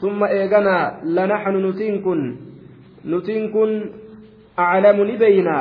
[0.01, 2.19] ثم إيغانا لنحن نتين كن
[3.05, 3.71] نتين كن
[4.59, 5.57] أعلم نبينا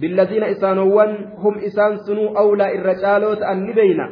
[0.00, 4.06] بالذين إسانوان هم إسان سنو أولى إرجالوت أن نبينا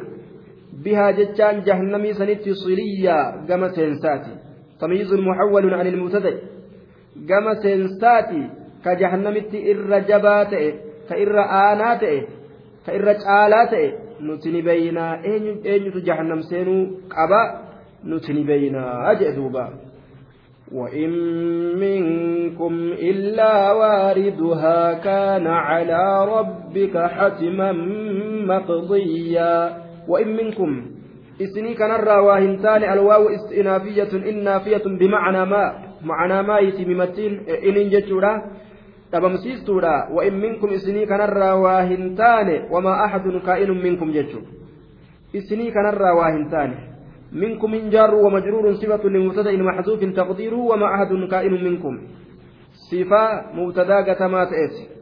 [0.83, 4.33] بها جتان جهنمي سنت صليا كما سينساتي.
[4.81, 6.33] تمييز محول عن المبتدأ
[7.29, 8.49] كما سنساتي
[8.85, 10.53] كجهنمت إر جبات
[11.09, 11.35] كإر
[11.71, 12.03] آنات
[12.87, 13.73] كإر جالات
[14.21, 16.77] نتني بينا أين جهنم سينو
[17.17, 17.41] قبا
[18.05, 19.86] نتني بينا أجدوبا
[20.71, 21.09] وإن
[21.79, 27.71] منكم إلا واردها كان على ربك حتما
[28.47, 29.77] مقضيا
[30.07, 30.85] وإن منكم
[31.41, 35.63] إسني كان الرا هنتان الواو استئنافية إنافية بمعنى ما
[36.01, 38.33] معنى ما يتممتين إن جتورا
[39.11, 44.39] dhabamsiistuudha وإن منكم إسني كان الرا هنتان وما أحد كائن منكم جتو
[45.35, 46.96] إسني كان الرا هنتان
[47.31, 51.93] منكم من جار ومجرور صفة لمبتدأ محذوف تقديره وما أحد كائن منكم
[52.91, 54.97] صفة مبتدأ كما تأتي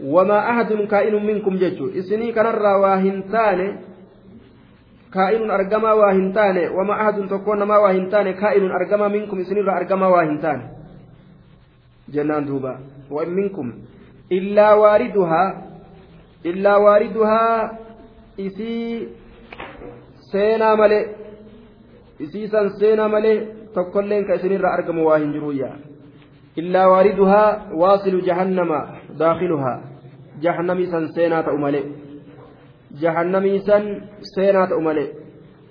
[0.00, 3.80] wamaa ahadun kaa'inun minkum jechuun isinii kanarraa waa hin taane
[5.10, 9.40] kaa'inun argamaa waa hin taane wamaa ahadun tokkoon namaa waa hin taane kaa'inun argamaa minkum
[9.40, 10.64] isinirraa argamaa waa hin taane
[12.12, 12.44] jennaan
[20.32, 21.04] seenaa malee
[22.24, 23.36] isii san seenaa malee
[23.74, 25.76] tokkolleen ka isinirraa argamu waa hin jiruyyaa
[26.62, 27.50] illaa waariduhaa
[27.82, 28.78] waasilu jahannama
[29.20, 29.76] daakiluhaa
[30.46, 31.84] jahannamii san seenaa ta'u malee
[33.02, 33.84] jahannamii san
[34.34, 35.08] seenaa ta'u malee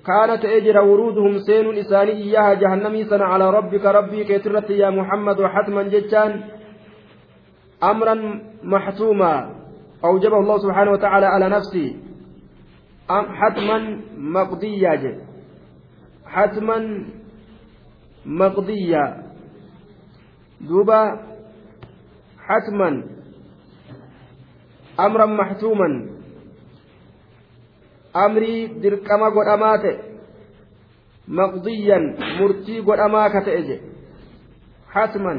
[0.06, 5.84] كانت أجر ورودهم سين إساني إياها جهنمي سنة على ربك ربي كترت يا محمد وحتما
[5.94, 6.32] جتان
[7.84, 8.16] أمرا
[8.64, 9.34] محتوما
[10.06, 12.05] أوجبه الله سبحانه وتعالى على نفسه أم
[13.10, 15.26] حتما مقضيا
[16.26, 16.78] حتما
[18.26, 19.24] مقضيا
[20.62, 21.02] دوبا
[22.40, 22.90] حتما
[25.00, 26.10] أمرا محتوما.
[28.16, 29.48] أمري دركما قد
[31.28, 31.98] مقضيا
[32.40, 33.36] مرتي قد أماك
[34.90, 35.34] حتما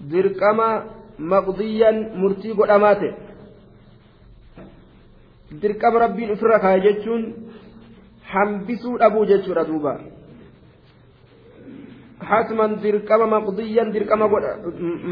[0.00, 0.84] دركما
[1.18, 2.70] مقضيا مرتي قد
[5.50, 7.22] dirqama rabbiin ofirra kaa'e jechuun
[8.32, 9.98] hambisuu dhabuu jechuudha duuba.
[12.20, 14.28] Hatman dirqama maqdiyyan dirqama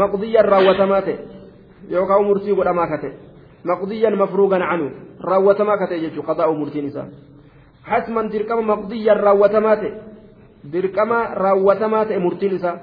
[0.02, 1.16] maqdiyyan raawwatamaa ta'e
[1.90, 3.12] yookaan murtii godhamaa ka ta'e
[3.64, 4.86] maqdiyyan mafruugan canu
[5.30, 7.08] raawwatamaa ka ta'e jechuudha qadaa'u murtiin isaa.
[7.82, 9.90] Hatman dirqama maqdiyyan raawwatamaa ta'e
[10.72, 12.76] dirqama raawwatamaa ta'e murtiin isaa.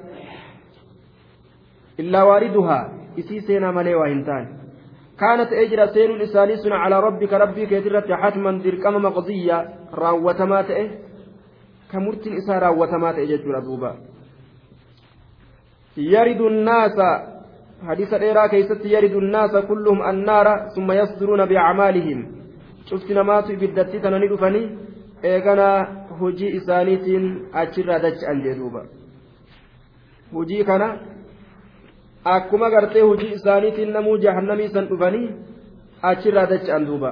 [1.98, 2.84] Illaa waariduhaa
[3.16, 4.55] isii seenaa malee waa hin taane
[5.20, 9.58] كانت أجر سين الإساني سنة على ربك ربي كثيرة حتما درقم مقضية.
[9.94, 10.90] راوتمات إيه؟
[11.92, 13.96] كمرت الإساء راوتمات إيه جدول أبوبا.
[15.98, 16.98] يرد الناس
[17.88, 22.20] حديث الإيراء كيست يرد الناس كلهم النار ثم يصدرون بأعمالهم.
[22.86, 24.64] شفت نمات بدتي تناني دفني
[25.24, 25.70] إيقنا
[26.22, 27.24] هجي إسانيتين
[27.54, 28.84] أجر دج أنجدوبا
[30.34, 30.82] هجي كان
[32.35, 35.29] akkuma gartee hojii isaaniitiin namuu jahannamii san dhufanii
[36.11, 37.11] achirraa dacha'an duuba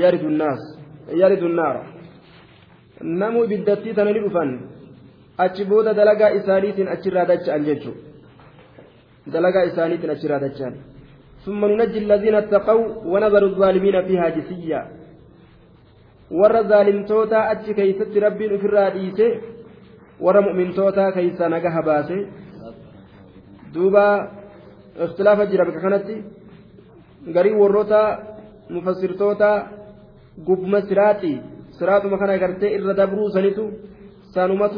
[0.00, 1.82] yaridu naara
[3.02, 4.50] namuu ibiddattii tana ni dhufan
[5.44, 10.76] achi booda dalagaa isaaniitiin achirraa dacha'an jechuudha dalagaa isaaniitiin achirraa dacha'an
[11.44, 14.80] ثم ننجي الذين اتقوا ونذر الظالمين فيها جثيا
[16.40, 19.26] warra zaalimtoota achi keeysatti rabbiin ofirraa dhiise
[20.24, 22.18] warra mu'mintoota keeysa nagaha baase
[23.75, 24.03] duuba
[25.05, 26.15] ikhtilaafa jira bakka kanatti.
[27.35, 27.99] Garii warroota
[28.73, 29.49] mufassirtoota
[30.47, 31.37] gubbuma siraaxii
[31.77, 33.63] siraaxuma kana gartee irra dabruu sanitu
[34.33, 34.77] sanumatu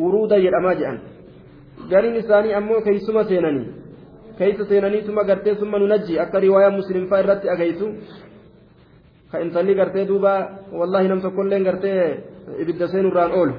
[0.00, 0.98] wuruuda jedhamaa jedhan
[1.90, 3.68] gariin isaanii ammoo keeysuma seenanii.
[4.38, 7.86] Keeysa seenaniituma gartee summa nunajji akka riwaayaa muslimfaa irratti agaytu
[9.30, 10.32] ka intalli gartee duuba
[10.78, 11.98] wallahi nam tokkolleen gartee
[12.62, 13.54] ibidda seenurraan oolu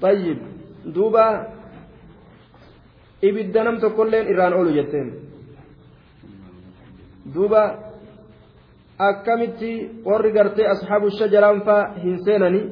[0.00, 0.38] طيب
[0.86, 1.56] دوبا
[3.22, 5.08] ibidda nam tokkolleen irraan oolu jetteen
[7.34, 7.62] duuba
[9.08, 9.70] akkamitti
[10.08, 12.62] warri gartee ashaabu shajaraan faa hin seenani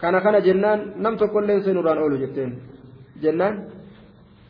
[0.00, 2.50] kana kana jennaan nam tokkolleen seenurraan oolu jetteen
[3.22, 3.56] jennaan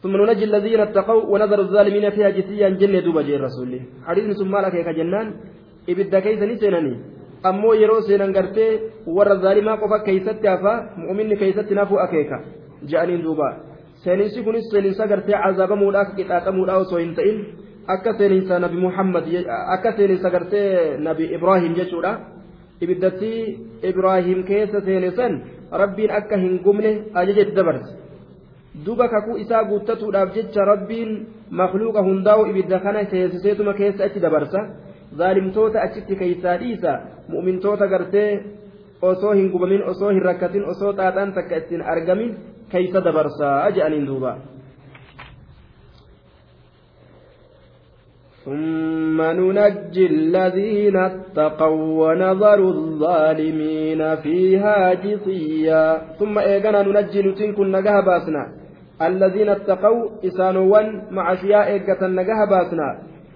[0.03, 3.73] ثم ننجي الذين اتقوا ونذر الظالمين فيها جثيا جنة دوبا جي الرسول
[4.07, 5.27] حديث ثم لك جنان
[5.91, 6.95] إبدا كيس نسينني
[7.50, 8.72] Ammoo yeroo seenan gartee
[9.18, 12.38] warra zaalimaa qofa keeysatti hafa mu'minni keeysatti nafuu akeeka
[12.92, 13.48] je'aniin duuba.
[14.04, 17.38] Seeninsi kunis seeninsa gartee cazaabamuudhaaf qixaaxamuudhaa osoo hin ta'in
[17.96, 19.26] akka seeninsa nabi muhammad
[19.76, 22.14] akka seeninsa gartee nabi ibraahim jechuudha.
[22.84, 23.32] Ibiddatti
[23.90, 25.34] ibraahim keessa seene san
[25.82, 27.92] rabbiin akka hin gubne ajajetti dabarse.
[28.86, 31.12] Duba kakuu isaa guuttatuudhaaf jecha rabbiin
[31.60, 34.60] makluuqa hundaa'u ibidda kana seesiseetuma keessa achi dabarsa
[35.18, 36.98] zaalimtoota achitti keeysaa dhiisa
[37.28, 38.30] mu'mintoota gartee
[39.02, 42.36] osoo hin gubamin osoo hin rakkatin osoo xaaxaan takka ittiin argamin
[42.72, 44.34] keeysa dabarsaa je'aniin duuba
[48.46, 58.44] ثم ننجي الذين اتقوا ونذر الظالمين فيها جثيا ثم ايغنا ننجي نتين كن نجاه باسنا
[59.02, 62.88] الذين اتقوا إسانوا مع شياء ايغة نجاه باسنا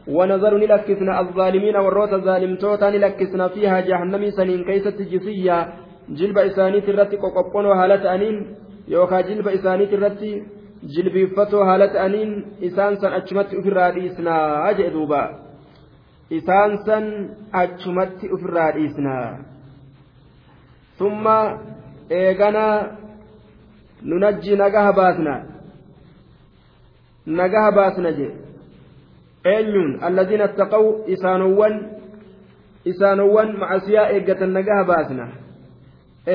[0.07, 5.57] ونظر نلكسنا الظالمين والروت الظالمتوتا نلكسنا فيها جهنم سنين كيست جسيا
[6.09, 8.35] جلب إسانيت الرتي قوقبون وهالة أنين.
[8.87, 10.31] يوكا جلب إسانيت الرتي
[10.83, 12.45] جلبيفتو هالة أنين.
[12.63, 14.35] إسان سن أجمت أفراد إسنا
[14.69, 15.23] أجئ دوبا.
[16.33, 17.05] إسان سن
[17.53, 19.17] أجمت أفراد إسنا
[20.99, 21.25] ثم
[22.11, 22.97] إيغانا
[24.01, 25.45] nunajji nagaha baasna
[27.25, 28.31] nagaha baasna jee
[29.51, 30.85] eenyuun alladiina attaqaw
[31.15, 31.75] isaanowwan
[32.91, 35.27] isaanowwan macasiyaa eeggatan nagaha baasna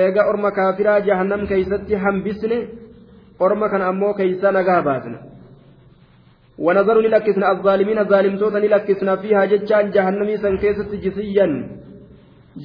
[0.01, 2.59] eega orma kaafiraa jahannam keeysatti hambisne
[3.47, 5.19] orma kana ammoo keeysa nagaha baasna
[6.59, 11.47] ونظر للكسنا الظالمين ظالمتوتا للكسنا فيها جتشان جهنمي سن كيست جسيا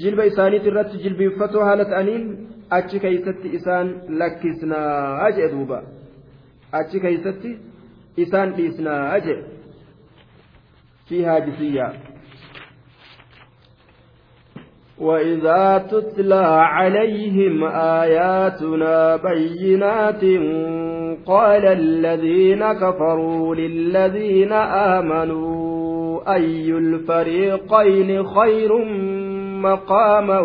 [0.02, 2.24] جلب إساني ترت جلب فتو هالة أنين
[2.72, 3.86] أتش كيست إسان
[4.20, 4.80] لكسنا
[5.28, 5.80] أجئ دوبا
[6.80, 7.44] أتش كيست
[8.20, 9.38] إسان لإسنا أجئ
[11.10, 11.94] فيها جسيا
[15.00, 20.22] وإذا تتلى عليهم آياتنا بينات
[21.26, 28.86] قال الذين كفروا للذين آمنوا أي الفريقين خير
[29.62, 30.40] مقاما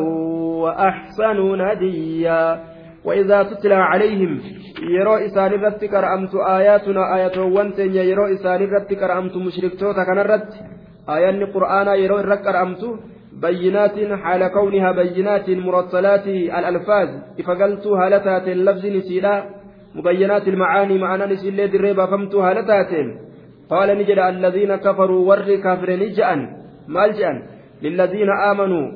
[0.63, 2.72] وأحسن نديا؟
[3.05, 4.41] وإذا تتلى عليهم
[4.97, 10.51] يرو إسان الرت كرأمت آياتنا آية وانتن يرو إسان الرت كرأمت مشرك توتا كان الرت
[11.15, 12.83] آيان قرآن يرو الرت كرأمت
[13.43, 16.27] بينات حال كونها بينات مرسلات
[16.59, 17.09] الألفاظ
[17.41, 19.35] إفقلت هالتات اللفظ نسيلا
[19.95, 22.93] مبينات المعاني معنا نسيلا دريبا فمت هالتات.
[23.71, 26.37] قال نجد الذين كفروا ور كافر نجأا
[26.89, 27.43] مالجأا
[27.83, 28.87] للذين آمنوا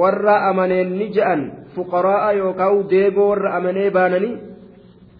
[0.00, 1.36] ور أمنين نجأا
[1.76, 4.36] فقراء يوكاو ديبو ور أمني بانني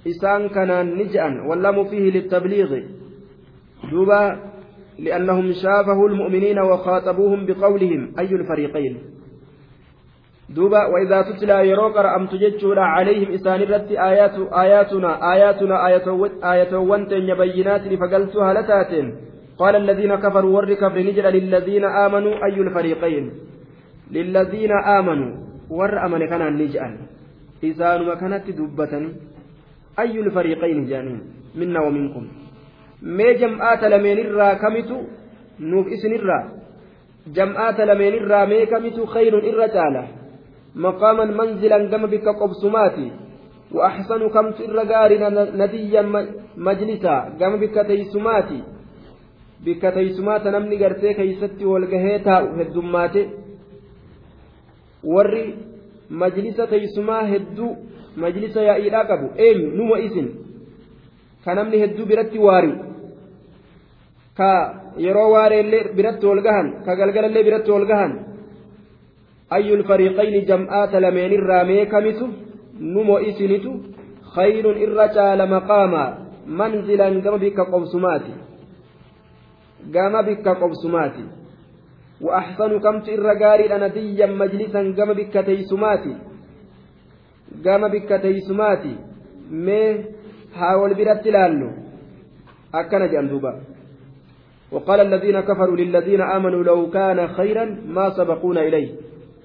[0.06, 2.70] إسان كان نجأا واللام فيه للتبليغ
[3.90, 4.22] دوبا
[4.98, 8.98] لأنهم شافه المؤمنين وخاطبوهم بقولهم أي الفريقين
[10.48, 14.34] دوبا وإذا تتلى يروك رأمت جتشولا عليهم إسان الرت آيات
[14.64, 15.86] آياتنا آياتنا
[16.52, 19.14] آية وانتن يبينات فقلتها لتاتين
[19.58, 23.30] قال الذين كفروا ور كفر نجل للذين آمنوا أي الفريقين
[24.10, 25.41] للذين آمنوا
[25.78, 26.94] ور أمن كان نجأل
[27.64, 28.92] إسان مكانت دبة
[30.02, 31.20] أي الفريقين جانين
[31.58, 32.26] منا ومنكم
[33.02, 34.96] mee jam'aata lameenirraa kamitu
[35.58, 36.44] nuuf isinirraa
[37.36, 40.02] jam'aata lameenirraa mee kamitu khayrun irra caala
[40.84, 43.06] maqaaman manzilan gama bikka qobsumaati
[43.72, 45.16] وأحسن كم ترغاري
[45.60, 46.02] نديا
[46.56, 48.60] مجلسا قام بك تيسماتي
[49.64, 53.22] بك تيسمات نمني قرتي كيستي والقهيتا هدوماتي
[55.04, 55.54] warri
[56.10, 57.76] majlisa teeysumaa hedduu
[58.16, 59.30] majlisa yaa'iidhaa qabu.
[59.36, 59.70] Eenyu?
[59.76, 60.28] Numa isin
[61.44, 62.76] ka namni hedduu biratti waari'u
[64.36, 64.50] ka
[64.96, 68.12] yeroo waareellee biratti wal gahan ka galgalallee biratti wal gahan.
[69.50, 72.28] Ayyul fariiqayni jam'aata lameenirraa meekamitu
[72.80, 73.72] numo isinitu
[74.34, 76.08] khayrun irra caala maqaamaa
[76.46, 78.32] manzilan gama bikka qobsumaati.
[79.94, 81.41] Gama bikka qobsumaati
[82.22, 86.14] وأحسن كمت إرقاري نديا مجلسا قام بك تيسماتي
[87.64, 88.94] قام بك تيسماتي
[89.50, 90.04] مي
[90.54, 91.70] حاول برت لالو.
[92.74, 93.52] أكن جندوبا
[94.72, 98.88] وقال الذين كفروا للذين آمنوا لو كان خيرا ما سبقونا إليه.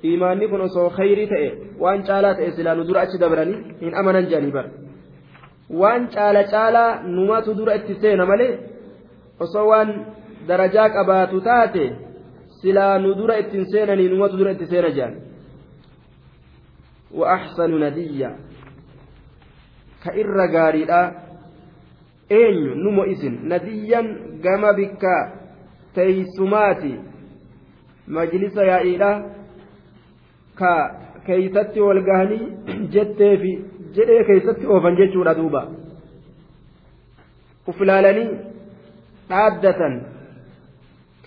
[0.06, 1.52] إيماني كن أصو خيري تأي.
[1.80, 3.56] وان شالات إسلا ندور أتش دبراني.
[3.84, 4.64] إن أمنا جانبا
[5.70, 8.60] وان شالا شالا نما تدور أتسينا ملي.
[9.42, 9.74] أصو
[10.48, 12.07] درجاك أباتو تاتي.
[12.63, 15.13] سلا ندور أتسينا نما تدور أتسينا جان
[17.15, 18.31] وأحسن نديا
[20.05, 21.23] كإر غاريدا
[22.33, 24.07] eenyu numo isin nadiyyan
[24.45, 25.15] gama bikka
[25.95, 26.93] teeysumaati
[28.17, 29.11] majlisa yaa'iidha
[30.61, 30.73] ka
[31.27, 32.45] keeysatti wal gahanii
[32.95, 33.53] jetteefi
[33.97, 35.63] jedhee keeysatti oofan jechuudha duuba
[37.73, 38.29] uf ilaalanii
[39.31, 39.95] dhaaddatan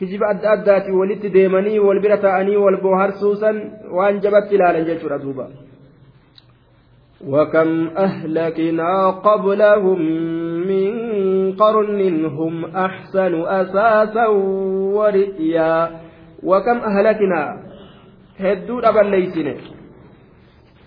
[0.01, 3.57] kijiba adda addaatiin walitti deemanii wal bira ta'anii wal booharsuusan
[3.97, 5.49] waan jabatti ilaalan jechuudha duuba
[7.21, 10.01] وكم أهلكنا قبلهم
[10.71, 10.91] من
[11.53, 14.27] قرن هم أحسن أساسا
[14.97, 16.01] ورئيا
[16.43, 17.41] وكم أهلكنا
[18.41, 19.49] هدود أبليسن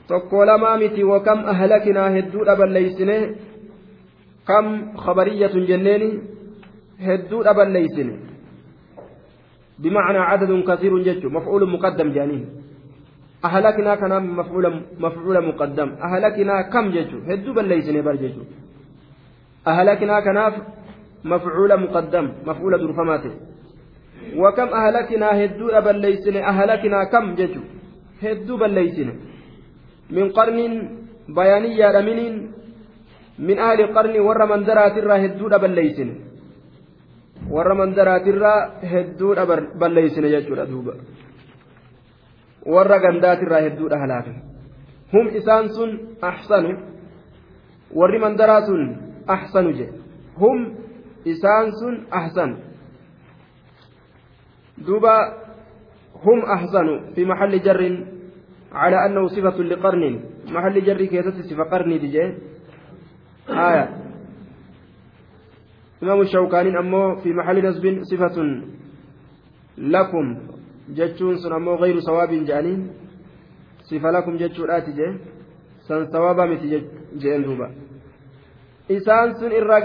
[0.08, 3.16] tokko lamaa miti wakam ahlakinaa hedduu dhaballeeysine
[4.50, 4.66] kam
[5.06, 6.10] khabariyyatun jenneeni
[7.06, 8.33] hedduu dhaballeeysine
[9.82, 12.46] bimacnaa cadadun kasiirun jechu mafcuulu muqaddam jedhaniin
[13.44, 14.66] أهلكنا كان مفعول
[15.00, 15.90] مفعول مقدم.
[16.08, 18.44] أهلكنا كم جيتشو هدو بليسني بر جيتشو
[19.68, 20.40] أهلكنا كان
[21.34, 22.26] مفعول مقدم.
[22.48, 23.34] مفعول درفماته
[24.42, 27.64] وكم أهلكنا هدو بليسني أهلكنا كم جيتشو
[28.24, 29.14] هدو بليسني
[30.16, 30.60] من قرن
[31.38, 32.20] بيانية من
[33.48, 36.16] من أهل القرن ور من درات الرا هدو بليسني
[37.53, 38.55] ور من درات الرا
[38.93, 39.29] هدو
[39.81, 40.95] بليسني جيتشو دوبا
[42.69, 44.37] warra gandaatirraa hedduudha halaakan
[45.13, 45.91] hum isaan sun
[46.31, 46.73] axsanu
[47.99, 48.83] warri mandaraa sun
[49.35, 49.87] ahsanu je
[50.41, 50.59] hum
[51.25, 52.57] isaan sun ahsanu
[54.87, 55.15] duuba
[56.25, 57.97] hum ahsanu fi maxalli jarrin
[58.69, 60.05] على أنه صفة لقرن
[60.53, 62.37] محل جري كيست صفة قرن دي
[63.49, 63.85] آية
[66.04, 68.38] إمام الشوكاني أمو في محل نسب صفة
[69.78, 70.26] لكم
[70.98, 72.80] جتشون سن أمو غير صواب جانين
[73.90, 74.92] صفة لكم جتشون آتي
[75.88, 76.68] سن صوابا متي
[77.22, 77.68] جين دوبا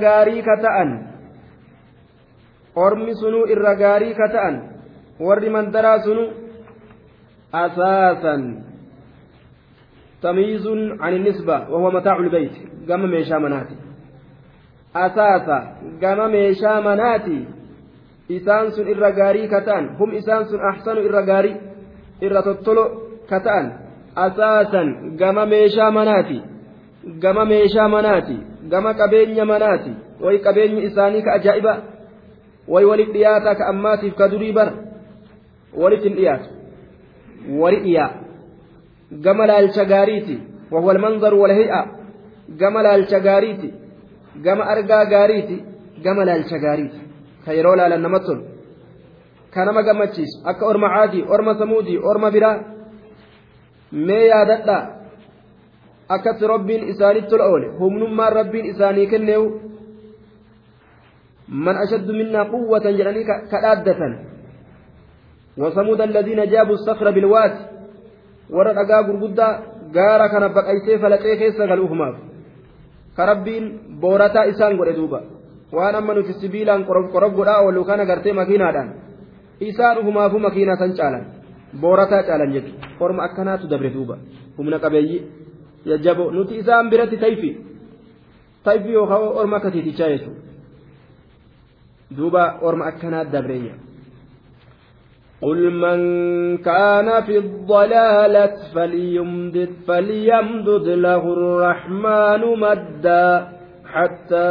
[0.04, 0.90] gaarii ka ta'an
[2.74, 4.54] ormi sunuu irra gaarii ka ta'an
[5.26, 6.24] warri mandaraa sunu
[7.52, 8.42] asaasan
[10.22, 10.66] تمييز
[11.00, 12.52] عن النسبة وهو متاع البيت.
[12.90, 13.04] قام
[15.06, 15.58] ميشا مناتي أساسا
[16.02, 17.40] قام ميشا مناتي
[18.30, 21.56] إسان سن إرغاري كتان هم إسان سن أحسن إرغاري
[22.22, 22.84] إرى تطلو
[23.30, 23.64] كتان
[24.16, 24.82] أساسا
[25.20, 26.40] قام ميشا مناتي
[27.22, 28.38] قام ميشا مناتي
[28.68, 31.74] gama qabeenya manaati way qabeenyi isaanii ka ajaa'iba
[32.68, 34.72] way walit dhiyaataa ka ammaatiif ka durii bara
[35.82, 36.48] walit hin dhiyaatu
[37.62, 38.10] wali dhiyaa
[39.26, 40.38] gama laalcha gaariiti
[40.70, 41.86] wahuwa almanzaru walhi'a
[42.62, 43.74] gama laalcha gaariiti
[44.44, 45.56] gama argaa gaariiti
[46.04, 47.00] gama laalcha gaariiti
[47.44, 48.44] ka yeroo laalan namatti tolu
[49.54, 52.56] ka nama gammachiisu akka orma caadii orma samuudii orma biraa
[54.06, 54.82] mee yaadadhaa
[56.16, 59.48] akkatti rabbiin isaanitti tola oole humnummaan rabbiin isaanii kenneewu
[61.66, 64.18] man ashaddu minnaa quwwatan jedhanii kadhaaddatan
[65.58, 67.54] وثمود الذين جابوا الصخر بالواد
[68.50, 69.48] ورد أقا غرغدا
[69.96, 72.37] غارا كان بقيتي فلقي كيس غلوهما كربين
[74.02, 75.20] بورتا إسان قد دوبا
[75.72, 78.88] وأنا من في السبيل قرب قرب قدا ولو كان غرتي مكينة دان
[79.62, 81.20] إسان هما في مكينة سنجالا
[81.82, 82.66] بورتا جالا جد
[83.00, 84.16] قرم أكنات دبر دوبا
[84.58, 85.18] هم نقبيي
[85.88, 87.50] jajjabo nuti isaan biratti tayfi
[88.64, 90.42] tayfi yookaan orma akkasiitichaa jechuudha.
[92.16, 93.74] Duuba orma akkanaa dabreeyya.
[95.42, 95.98] قل من
[96.58, 103.48] كان في الضلالة فليمدد فليمدد له الرحمن مدا
[103.92, 104.48] حتى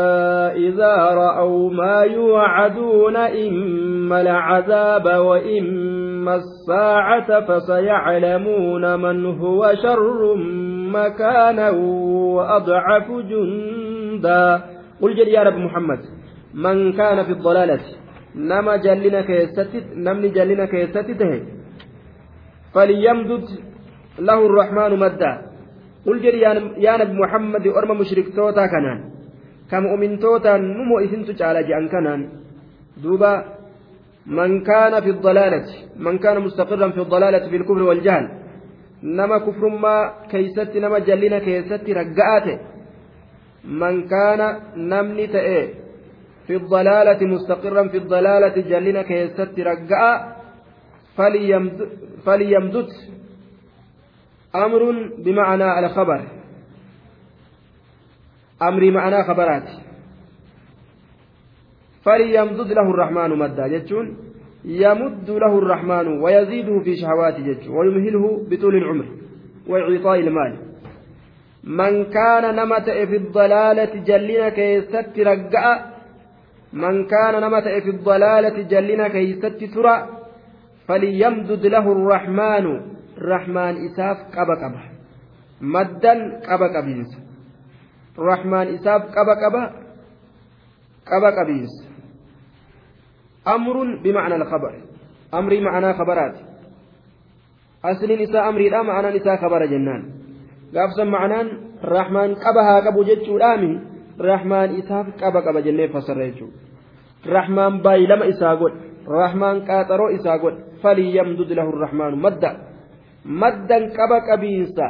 [0.56, 10.36] إذا رأوا ما يوعدون إما العذاب وإما الساعة فسيعلمون من هو شر
[10.94, 14.62] مكانا وأضعف جندا
[15.02, 16.00] قل جل يا رب محمد
[16.54, 17.80] من كان في الضلالة
[18.50, 19.74] نما جلنا كيستت
[20.06, 21.22] نمني جلنا كيستت
[22.74, 23.46] فليمدد
[24.28, 25.32] له الرحمن مدا
[26.06, 26.36] قل جل
[26.86, 29.00] يا نبي محمد أرم مشرك توتا كنان
[29.72, 32.22] كم أمن توتا نمو إثنت على جأن كنان
[33.04, 33.34] دوبا
[34.38, 35.68] من كان في الضلالة
[36.06, 38.26] من كان مستقرا في الضلالة في الكفر والجهل
[39.02, 42.60] nama kufrummaa keeysatti nama jallina keessatti ragga'ate
[43.64, 45.60] man kaana namni ta'e
[46.48, 50.38] fi الضلالة مستقرا في الضلالة جلنا كيست رجاء
[52.26, 52.89] فليمدد
[54.56, 54.82] أمر
[55.18, 56.22] بمعنى الخبر.
[58.62, 59.70] أمري معنى خبرات.
[62.06, 64.18] فليمدد له الرحمن مدا جتون
[64.66, 69.06] يمد له الرحمن ويزيده في شهواته جج ويمهله بطول العمر
[69.68, 70.58] وإعطاء المال.
[71.64, 75.97] من كان نمت في الضلالة جلنا كيست رجع
[76.84, 79.96] من كان نمت في الضلالة جلنا كيست ترى
[80.88, 82.66] فليمدد له الرحمن.
[83.18, 84.82] الرحمن إساف قبا قبا
[85.62, 86.16] مدا
[86.50, 87.12] قبا قبيس
[88.20, 89.64] الرحمن إساف قبا قبا
[91.12, 91.74] قبا قبيس
[93.48, 94.74] أمر بمعنى الخبر.
[95.34, 96.36] أمري معنى خبرات.
[97.86, 100.02] أصل نساء أمري لا معنى نساء خبر جنان.
[100.76, 101.42] قابسا معنى
[101.84, 103.74] الرحمن قبها قبو جتشو رامي
[104.20, 106.48] الرحمن إساف قبا قبا جنة فسر يجو
[107.28, 108.74] الرحمن باي لما إساقود
[109.08, 112.52] الرحمن قاترو إساقود فليمدد له الرحمن مدا
[113.42, 114.88] مدا قبا قبينسا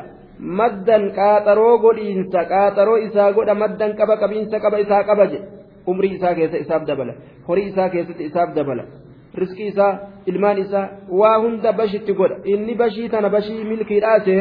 [0.60, 5.26] مدا قاترو قولينسا قاترو إساقود مدا قبا قبينسا قبا إساق قبا
[5.88, 7.14] umrii isaa keessa isaaf dabala
[7.48, 8.84] horii isaa keessatti isaaf dabala
[9.42, 9.92] riskii isaa
[10.32, 10.86] ilmaan isaa
[11.20, 14.36] waa hunda bashitti godha inni bashii tana bashii milkiidhaase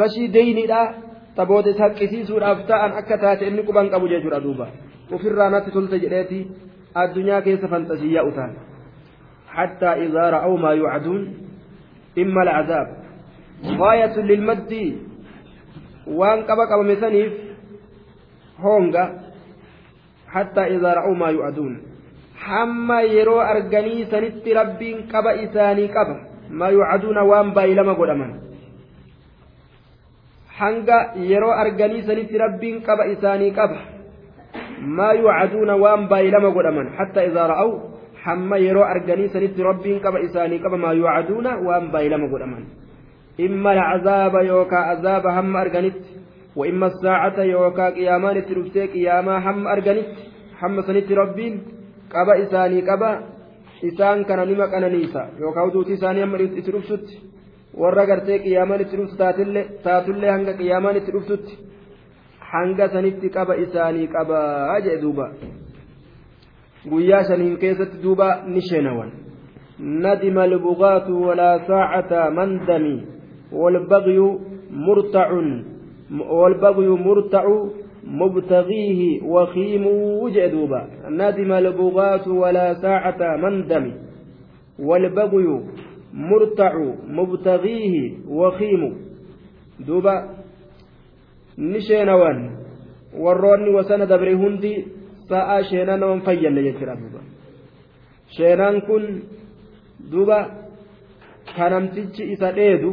[0.00, 0.86] bashii deyniidhaa
[1.36, 4.68] taboota isa haqqisiisuudhaaf ta'an akka taate inni quban qabu jechuudha duuba
[5.16, 6.44] ofirraa natti tolte jedheeti
[7.02, 8.54] addunyaa keessa fantasiyyaa utaan.
[9.54, 11.22] حتى إذا رأوا ما يوعدون
[12.18, 12.88] إما العذاب
[13.64, 14.72] غاية للمد
[16.06, 17.32] وان قبق مسنيف
[18.60, 19.04] هونغا
[20.28, 21.82] حتى إذا رأوا ما يؤدون
[22.38, 26.16] حما يرو أرجني سنت ربين قبا إساني قبا
[26.50, 28.28] ما يوعدون وان بايلما قدما
[30.54, 33.78] hanga yeroo arganii sanitti rabbiin qaba isaanii qaba.
[35.84, 37.70] Waan baay'ilama godhaman hatta idaa ra'aw
[38.24, 42.64] hamma yeroo arganii sanitti rabbiin qaba isaanii qaba maa yuucaduuna waan baay'ilama godhaman
[43.46, 46.10] imma alcazaaba yookaa azaaba hamma arganitti
[46.56, 50.22] wa imma saacata yookaa qiyaamaan itti dhuftee qiyaamaa hamma arganitti
[50.62, 51.54] hamma sanitti rabbiin
[52.14, 53.10] qaba isaanii qaba
[53.82, 57.14] isaan kana nima qananiisa yookaa huduuti isaanii hamma itti dhuftutti
[57.82, 59.16] warra gartee qiyaamaan itti dhuftu
[59.86, 60.96] taatullee hanga qiyaamaan
[62.54, 65.26] hanga sanitti qaba isaanii qabaa jedhe duuba
[66.90, 69.12] guyyaa shaniin keessatti duuba ni sheenawan
[69.80, 72.84] ندم البغاة ولا ساعة مندم
[73.52, 74.18] والبغي
[74.70, 75.28] مرتع
[76.30, 77.44] والبغي مرتع
[78.20, 79.86] مبتغيه وخيم
[80.22, 83.92] وجدوبا ندم البغاة ولا ساعة مندم
[84.78, 85.48] والبغي
[86.14, 88.96] murtacu mubtagiihi wakiimu
[89.86, 90.28] duuba
[91.56, 92.38] ni sheenawan
[93.24, 94.72] warroonni wasana dabre hundi
[95.28, 97.20] sa'aa sheenaa naman fayyanne jechuudha duuba.
[98.36, 99.04] Sheenaan kun
[100.10, 100.38] duuba
[101.56, 102.90] kanamtichi isa dheedu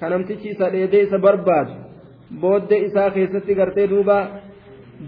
[0.00, 1.74] kanamtichi isa dheedee isa barbaadu
[2.40, 4.18] booddee isaa keessatti gartee duuba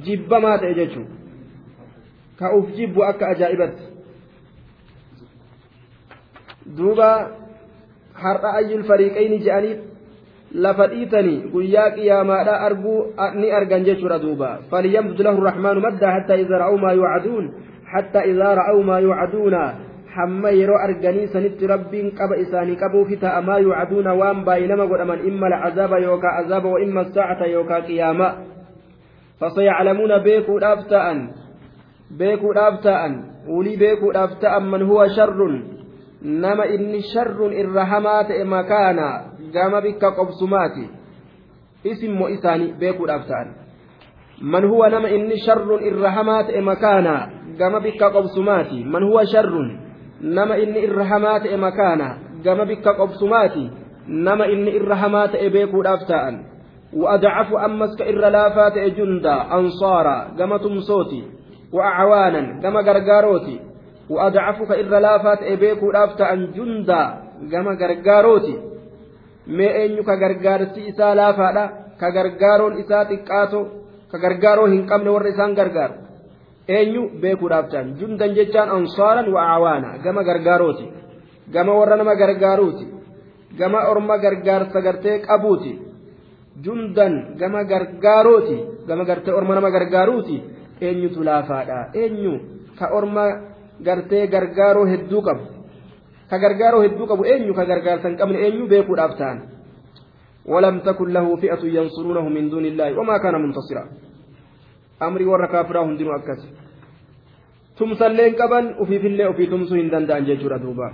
[0.05, 1.15] jibbamaa ta'e jechuudha.
[2.39, 3.85] Ka uf jibbu akka ajaa'ibatti
[6.77, 7.11] duuba
[8.15, 9.77] har'a ayyul fariiqayni je'anii
[10.65, 12.99] lafa dhiitanii guyyaa qiyaamaadha arguu
[13.41, 17.51] ni argan jechuudha duuba falyamdud lahu rahmaanu maddaa hattaa idaa ra'aw maa yuucaduun
[17.93, 19.63] hattaa idaa ra'aw maa yuucaduuna
[20.17, 25.53] hamma yeroo arganii sanitti rabbiin qaba isaanii qabuufi ta'a maa yuucaduuna waan baay'inama godhaman imma
[25.55, 28.29] lacazaaba yookaa azaaba wa imma saacata yookaa qiyaama
[29.41, 31.19] fasayaclamuuna beekuudhaaf ta'an
[32.19, 33.13] beekuudhaaf ta'an
[33.59, 35.57] ulii beekuudhaaf ta'an man huwa sharrun
[36.23, 40.91] nama inni sharrun irra hamaa ta'e makaana gama bikka qobsumaati
[41.85, 43.55] isimmoo isaanii beekuudhaaf ta'an
[44.41, 47.15] man huwa nama inni sharrun irra hamaa ta'e makaana
[47.59, 49.79] gama bikka qobsumaati man huwa sharrun
[50.21, 53.71] nama inni irra hamaa ta'e makaana gama bikka qobsumaati
[54.07, 56.57] nama inni irra hamaa ta'e beekuudhaaf ta'an
[56.97, 61.25] وأضعف أمس كإر لافات جندا أنصارا كما تمسوتي
[61.73, 63.61] وأعوانا كما غرغاروتي
[64.11, 67.03] وأضعفك إر لافات إبيكو لافتا أن جندا
[67.53, 68.57] كما غرغاروتي
[69.47, 71.65] mee eenyu ka gargaarsi isaa laafaadha?
[72.01, 73.61] Ka gargaaroon isaa xiqqaato?
[74.11, 75.95] Ka gargaaroo hin qabne warra isaan gargaaru?
[76.69, 77.03] Eenyu?
[77.21, 77.95] Beekuudhaaf ta'an.
[78.01, 80.87] Jundan jechaan ansaaran wa awaana gama gargaarooti
[81.55, 82.87] gama warra nama gargaaruuti.
[83.59, 85.73] Gama orma gargaarsa gartee qabuuti.
[86.65, 88.57] Jundan gama gargaarooti
[88.89, 90.37] gama gartee orma nama gargaaruuti.
[90.81, 91.79] Eenyutu laafaadha?
[91.95, 92.35] Eenyu?
[92.79, 93.25] Ka orma
[93.87, 95.56] gartee gargaaroo hedduu qabu
[96.31, 99.39] ka gargaaroo hedduu qabu eenyu ka gargaarsa hin qabne eenyu beekuudhaaf ta'an.
[100.47, 103.85] ولم تكن له فئة ينصرونه من دون الله وما كان منتصرا
[105.03, 106.43] أمري ورا كافرا هندين أكس
[107.79, 110.89] تمسلين قبن وفي في الله وفي تمسو هندان دان جيجورا دوبا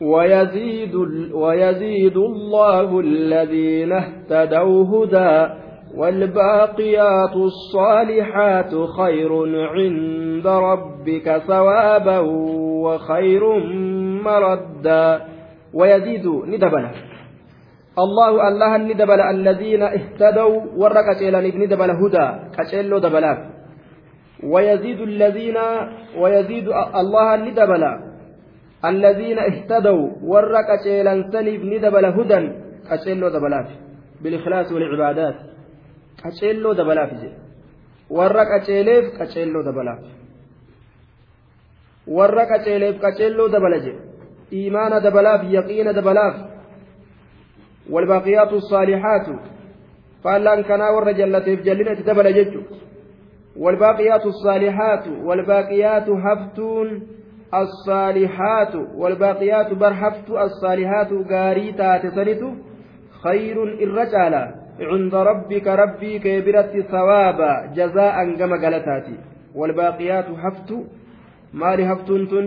[0.00, 0.94] ويزيد
[1.42, 5.32] ويزيد الله الذين اهتدوا هدى
[5.96, 9.30] والباقيات الصالحات خير
[9.74, 12.18] عند ربك ثوابا
[12.84, 13.42] وخير
[14.24, 15.20] مردا.
[15.74, 16.90] ويزيد ندبلا
[17.98, 21.08] الله الله ندبل الذين اهتدوا ورق
[21.56, 22.28] ندبل هدى.
[22.56, 23.38] كشيلو دبلات
[24.44, 25.56] ويزيد الذين
[26.20, 26.68] ويزيد
[27.00, 27.82] الله ندبل
[28.84, 32.40] الذين اهتدوا ورق سنيف ندبل هدى.
[32.90, 33.68] كشيلو دبلات
[34.22, 35.55] بالإخلاص والعبادات.
[36.26, 37.38] Qaceelloo dabalaaf jedhe
[38.18, 40.02] warra qaceeleef qaceelloo dabalaaf.
[42.18, 44.02] Warra qaceeleef qaceelloo dabala jedhe
[44.58, 46.36] iimaana dabalaaf yaqiina dabalaaf.
[47.90, 49.26] والباقيات الصالحات
[50.24, 52.62] فالان كنا ور جلته جلنا تدبل ججو
[53.56, 56.88] والباقيات الصالحات والباقيات هفتون
[57.54, 62.42] الصالحات والباقيات برحفت الصالحات غاريتا تسنت
[63.22, 64.34] خير الرجال
[64.80, 69.16] عند ربك ربي كبرت ثوابا جزاء كما قالتاتي.
[69.54, 70.70] والباقيات حفت
[71.54, 72.46] مال هفتنتن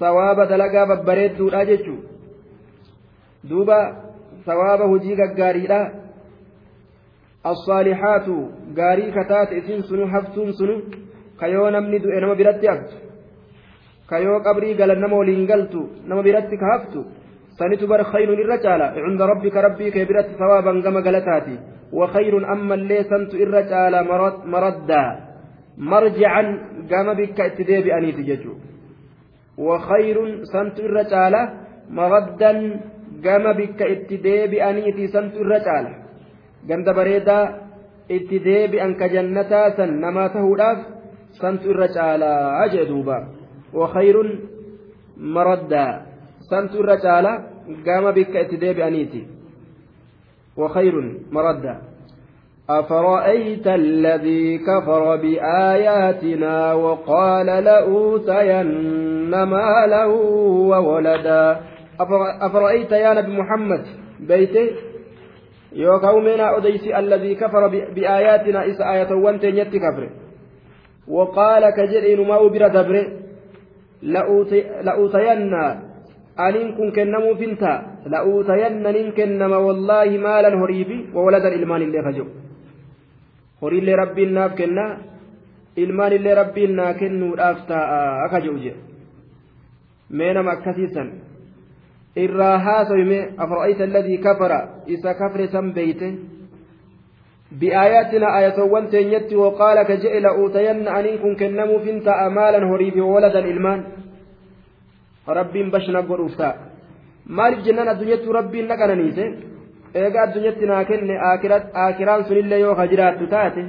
[0.00, 1.96] ثواب دلقا ببريد راجتشو
[3.44, 3.80] دوبا
[4.46, 5.80] ثواب هجي غاريدا
[7.46, 8.26] الصالحات
[8.78, 10.76] غاري كتات اسين سنو هفتون سنو.
[11.40, 12.90] كيو نمني دو إنما برت يفت.
[14.10, 17.02] كيو قبري قال نما ولين قلتو نما برت كهفتو
[17.60, 21.56] sanitu bar khayrun irra caala cunda rabbika rabbii kee biratti sawaaban gama galataati
[21.98, 23.98] وخير أما اللي سنت إرج على
[24.54, 25.04] مردا
[25.78, 26.42] مرجعا
[26.90, 28.54] قام بك اتدي بأني تججو
[29.66, 30.16] وخير
[30.52, 31.40] سنت إرج على
[31.90, 32.52] مردا
[33.24, 35.92] gama bikka itti deebi'aniiti santu irra caala
[36.68, 37.44] ganda bareedaa
[38.16, 40.78] itti deebi'an ka jannataa san namaa tahuudhaaf
[41.40, 43.16] santu irra caalaa jee duuba
[43.80, 44.30] wakhayrun
[45.36, 45.92] maraddaa
[46.50, 46.96] santu irra
[47.84, 49.28] gama bikka itti deebi'aniiti
[50.56, 51.90] wakhayrun maraddaa
[52.70, 61.60] أفرأيت الذي كفر بآياتنا وقال لأوتين مالا وولدا.
[62.40, 63.82] أفرأيت يا نبي محمد
[64.20, 64.70] بيته؟
[65.72, 70.10] يوكاو منا أديسي الذي كفر بآياتنا إس آية وانتين يتي كفر.
[71.08, 73.12] وقال كجرين ما أبر دبر
[74.82, 75.50] لأوتين
[76.48, 77.72] أنين كن كنمو فنتا
[78.12, 82.26] لأوتين نين كنما والله مالا هريبي وولدا الإلمان اللي خجو
[83.60, 84.84] horiillee rabbiin naaf kenna
[85.82, 88.80] ilmaanillee rabbiin naa kennuudhaaf taa'a akka jedhu jedhe
[90.18, 91.10] mee nama akkasiisan
[92.24, 94.60] irraa haasawime afara'ayta alladii kafara
[94.96, 96.10] isa kafre san beeyte
[97.52, 103.80] بآياتنا آية وانتين وقال كجئل أوتين أنين كن كنمو فنتا أمالا هريب ولدا الإلمان
[105.27, 106.49] ربي بشنا قروفتا
[107.37, 109.25] مالك جنان الدنيا ربي نكنا نيسي
[109.99, 111.13] eega addunyatti naa kenne
[111.83, 113.61] akiraan sunillee yoo ka jiraattu taate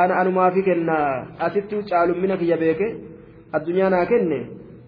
[0.00, 0.98] ana anumaafi kenna
[1.46, 2.86] asitti caalummina kiyya beeke
[3.58, 4.38] addunyaa naa kenne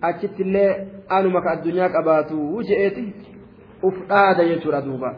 [0.08, 0.68] achittillee
[1.16, 3.04] anuma ka addunyaa qabaatu je'eeti
[3.90, 5.12] uf dhaada jechuudha duuba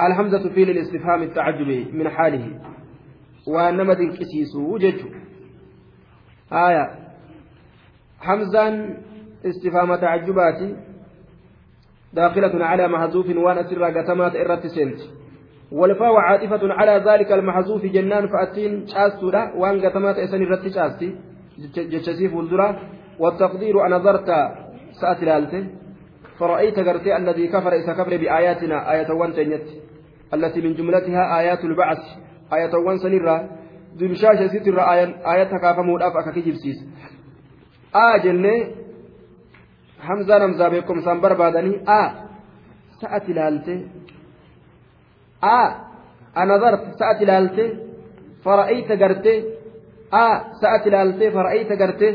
[0.00, 2.44] الحمزة في الاستفهام التعجبي من حاله
[3.46, 5.08] وأنما تنكسيسو ججو
[6.52, 6.84] آية
[8.20, 8.96] حمزا
[9.45, 10.75] استفهام تعجباتي
[12.13, 14.99] داخلة على محذوف وان أسر قتمات إرت سنت.
[15.71, 21.15] والفاء عاطفة على ذلك المحذوف جنان فأتين شاستورا وان قتمات إسن إرت شاستي.
[21.77, 22.79] جتشسيف الدرا
[23.19, 24.27] والتقدير أنا نظرت
[25.01, 25.67] سأت لالته
[26.39, 29.67] فرأيت قرتي الذي كفر إذا كفر بآياتنا آية وان تنيت.
[30.33, 32.03] التي من جملتها آيات البعث.
[32.53, 33.49] آية وان سنرا
[33.99, 34.79] دمشاش ستر
[35.33, 36.77] آية كافمود أفأك كجبسيس.
[37.95, 38.86] آه جنة
[40.09, 42.01] hamzaan hamzaa beekumsaan barbaadanii a
[43.01, 43.73] sa'at ilaalte
[45.41, 45.57] a
[46.41, 47.63] anadarte sa'at ilaalte
[48.45, 49.33] fara'ayta garte
[50.11, 50.25] a
[50.61, 52.07] sa'at ilaalte fara'ayta garte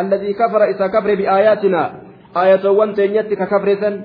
[0.00, 1.82] alladii kafara isa kafre biaayaatina
[2.40, 3.96] aayatowwan teenyatti ka kafresan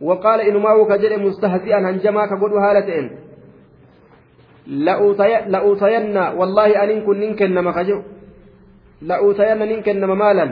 [0.00, 3.06] وقال إنما وكجر مستهزئا هنجما كقول هالتين
[5.52, 7.98] لأوتين والله أن كن ننكن ما خجو
[9.02, 10.46] لأوتين ننكن مالا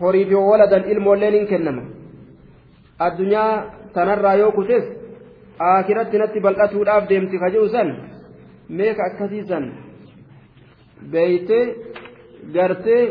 [0.00, 1.82] horii fi waladan ilmoolleen hin kennama.
[2.98, 3.52] Addunyaa
[3.94, 4.84] tanarraa yoo kutes
[5.58, 7.88] akiratti natti bal'atuudhaaf deemti kaji'u san
[8.68, 9.64] meeka akkasiisan
[11.12, 11.58] beeyte
[12.54, 13.02] gartee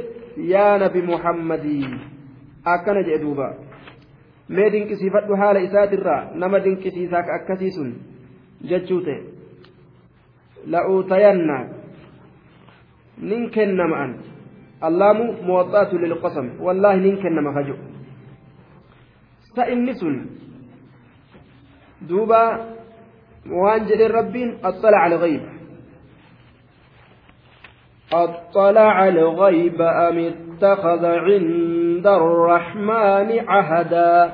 [0.54, 1.86] yaa nabi muhammadii
[2.76, 3.48] akkana jedhe duuba.
[4.50, 7.92] Mee dinqisiifadhu haala isaatirraa nama dinqisiisaa ka akkasii sun
[8.70, 9.20] jechuu ta'e
[10.74, 11.58] la'uutayanna
[13.30, 14.12] nin kennama'an
[14.84, 16.62] اللام موطأة للقسم.
[16.62, 17.76] والله ننكن ما خجو.
[19.56, 20.02] سئنس
[22.02, 22.44] دوبا
[23.50, 25.42] وانجل ربين أطلع على الغيب.
[28.14, 34.34] أطلع الغيب أم اتخذ عند الرحمن عهدا؟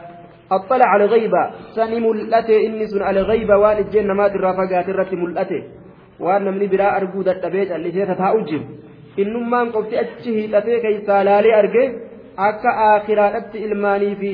[0.51, 1.31] أطلع على الغيب.
[1.75, 3.49] سني ملأته إنس على الغيب.
[3.49, 5.63] وان الجنة ما ترى فقات الرت ملأته.
[6.19, 8.86] وان من براء أرجود التبيت اللي سيتها أجب
[9.23, 11.83] innummaan qofti achi hiixatee keeysaa laalee arge
[12.47, 14.31] akka aakiraadhatti ilmaanii fi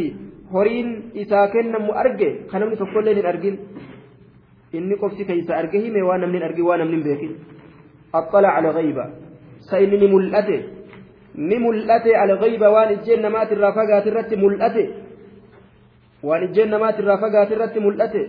[0.53, 0.89] horiin
[1.23, 3.55] isaa kennamu arge kan namni tokkollee hin argin
[4.77, 7.33] inni qofti keeysa arge hime waan namni argin waan namni beekin
[8.19, 9.05] axxala ala ghayba
[9.69, 10.57] sa inni ni mul'ate
[11.49, 14.83] ni mul'ate ala ghayba waan ijjeen namaatirraa fagaatirratti mul'ate
[16.27, 18.21] waan ijjeen namaatirraa fagaatirratti mul'ate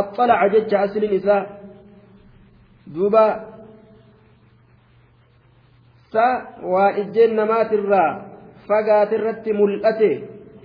[0.00, 1.40] axxalaca jecha aslin isaa
[2.94, 3.24] duuba
[6.12, 6.24] sa
[6.72, 8.10] waan ijjeen namaatirraa
[8.68, 10.10] fagaate irratti mul'ate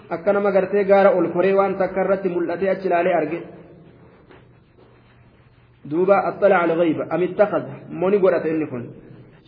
[0.09, 3.39] akka nama gartee gaara ol koree waan takka irratti mul'atee achi ilaalee arge
[5.89, 8.83] duuba attala al ghayba am ittakhadha moni godhate inni kun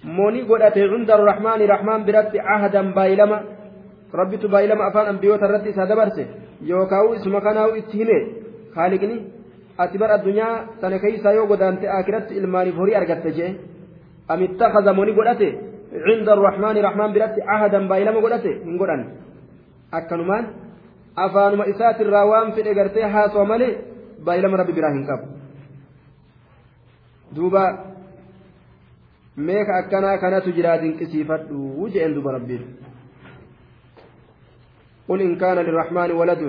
[0.03, 3.37] moni godhate cunda arrahmaani rahmaan biratti ahadan baay'ilama
[4.19, 6.23] rabbitu baay'ilama afaan ambiyoota irratti isa dabarse
[6.71, 8.17] yookaan isuma kanaa'u itti hime
[8.75, 9.17] haaliqni
[9.83, 13.51] ati bar addunyaa sana keeysaa yoo godaante akiratti ilmaaniif horii argatte jee
[14.31, 15.49] am ittakhadha moni godhate
[15.93, 18.19] عند الرحمن رحمن برت عهدا بايلما
[18.65, 19.01] hin godhan
[19.91, 20.45] akkanumaan
[21.15, 23.77] afaanuma isaatirraa waan fedhe gartee haasoo malee
[24.25, 25.25] baay'ilama rabbi biraa hin qabu
[27.35, 27.63] duuba
[29.47, 32.63] meeka akkanaa kanatu jiraa dinqisiifadhu jeen duba rabbiin
[35.09, 36.41] قل إن كان للرحمن ولد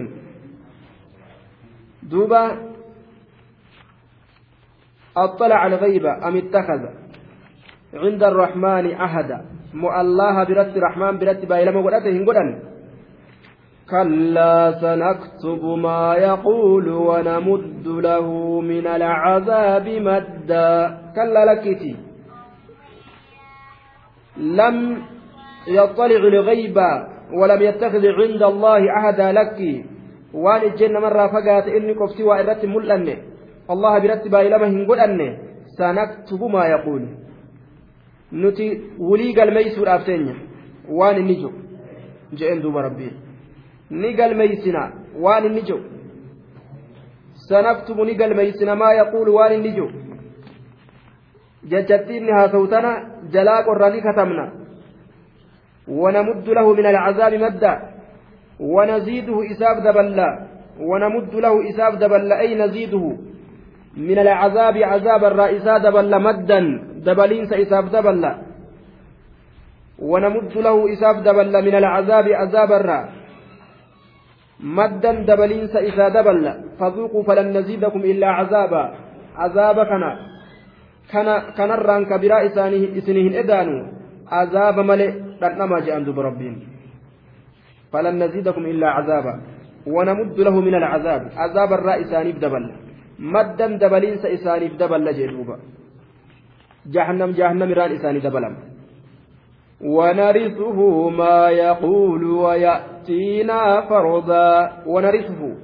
[2.02, 2.42] دوبا
[5.16, 6.82] اطلع الغيب ام اتخذ
[7.94, 9.38] عند الرحمن عهدا
[9.74, 12.70] مو الله برت الرحمن برت بايلما هنقدن
[13.90, 18.26] كلا سنكتب ما يقول ونمد له
[18.60, 20.70] من العذاب مدا.
[21.16, 21.96] كلا لكتي
[24.36, 24.76] لم
[25.68, 26.78] يطلع الغيب
[27.40, 29.58] ولم يتخذ عند الله عهدا لك.
[30.34, 33.08] وان الجنة مرة فقات إني قفتي وإرت ملأن
[33.70, 35.20] الله برت بايلما هنقدن
[35.78, 37.02] سنكتب ما يقول.
[38.32, 40.34] نتي ولي قال ميسور أفتين
[40.88, 41.50] وان نجو
[42.38, 43.10] جئن دوب ربي
[43.90, 45.80] ni galmeeysina waan inni jiru
[47.48, 49.90] sanaktubu ni galmeeysina maa yaquulu waan inni jiru
[51.70, 52.92] jechatti inni haasawu tana
[53.32, 54.52] jalaa qorra ni katabna
[55.88, 57.72] ونمد له من العذاب مدا
[58.60, 60.28] ونزيده إساف دبلا
[60.80, 63.04] ونمد له إساف دبلا أي نزيده
[63.96, 66.60] من العذاب عذاب الرئيسا دبلا مدا
[67.06, 68.32] دبلين إساف دبلا
[69.98, 72.72] ونمد له إساف دبلا من العذاب عذاب
[74.60, 78.82] maddan dabaliinsa isaa daballa fazuuquu falan naziidakum illaa cazaaba
[79.32, 80.10] cazaaba kana
[81.08, 83.88] kana kanarraan kabiraa isaanii isinii hin edaanu
[84.28, 86.60] cazaaba malee dhandhamaa jedhan duba rabbiin
[87.92, 89.34] falan naziidakum illaa cazaaba
[89.86, 91.70] ونمد له من العذاب عذاب
[92.04, 92.64] إسانيف دبل
[93.20, 95.56] مدا دبلين إسانيف دبل جدوبا
[96.86, 98.54] جهنم جهنم ران إساني دبلم.
[99.80, 105.56] ونرثه ما يقول ويأتينا فردا ونرثه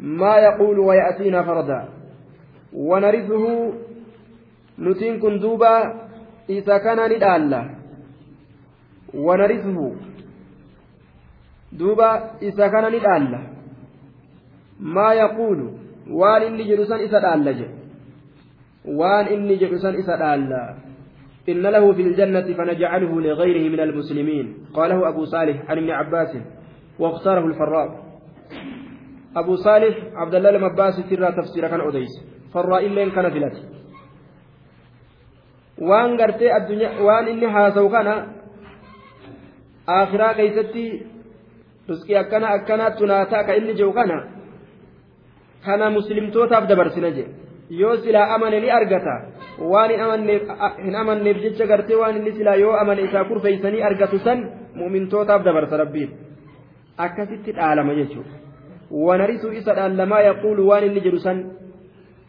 [0.00, 1.88] ما يقول ويأتينا فردا
[2.72, 3.72] ونرثه
[4.78, 5.74] نتين كندوبا
[6.50, 7.62] إذا كان ندالا.
[9.14, 9.78] ونرثه
[11.72, 12.10] دوبا
[12.42, 13.40] إذا كان ندالا.
[14.80, 17.68] ما يقول وان إني جلسان إذا دالا
[18.84, 20.76] وان إني جلسان إذا دالا
[21.48, 26.36] إن له في الجنة فنجعله لغيره من المسلمين قاله أبو صالح عن ابن عباس
[26.98, 28.06] واختاره الفراء
[29.36, 32.14] أبو صالح عبد الله المباس سر تفسير كان أديس
[32.54, 33.56] فراء إلا كان فلت
[35.78, 38.08] وان قرتي الدنيا وان إني حاسو كان
[39.88, 41.06] آخرا كيستي
[41.90, 43.92] رزقي أكنا أكنا تناتا كإني جو
[45.68, 47.26] مسلم توتاف دبر سنجي
[47.70, 49.14] yoo silaa amane ni argata
[49.58, 49.90] waan
[50.84, 54.44] hin amanneef jecha gartee waan inni silaa yoo amane isaa kurfeeysanii argatu san
[54.80, 56.10] mu'mintootaaf dabarsa rabbiin
[57.06, 58.34] akkasitti dhaalama jechuudha
[59.06, 61.44] wanarisu isa dhaallamaa yaquulu waan inni jedhu san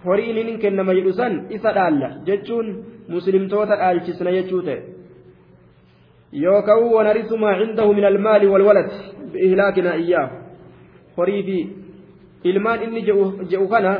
[0.05, 2.67] horiin inni kennama jedhu san isa dhaalla jechuun
[3.15, 4.79] muslimtoota dhaalchisna jechuu ta'e
[6.45, 8.89] yookaan wanarisu maa cindahu min almaali walwalad
[9.33, 10.35] bi'ihlaakina iyyaahu
[11.17, 11.57] horii fi
[12.43, 13.91] ilmaan inni jedhu kana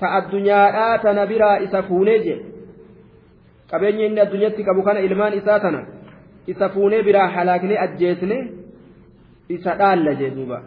[0.00, 2.44] ta addunyaadhaa tana biraa isa fuunee jedhe
[3.70, 5.80] qabeenya inni addunyaatti qabu kana ilmaan isaa tana
[6.46, 8.38] isa fuunee biraa halaaknee ajjeesne
[9.56, 10.58] isa dhaalla jee duuba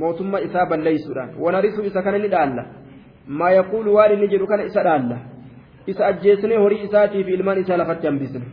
[0.00, 2.62] mootummaa isaa balleeysuudhaan wanarisu isa kana ni dhaalla
[3.40, 5.18] maa yaquulu waan inni jedhu kana isa dhaalla
[5.86, 8.46] isa ajjeesnee horii isaatii fi ilmaan isaa lafatti hambisne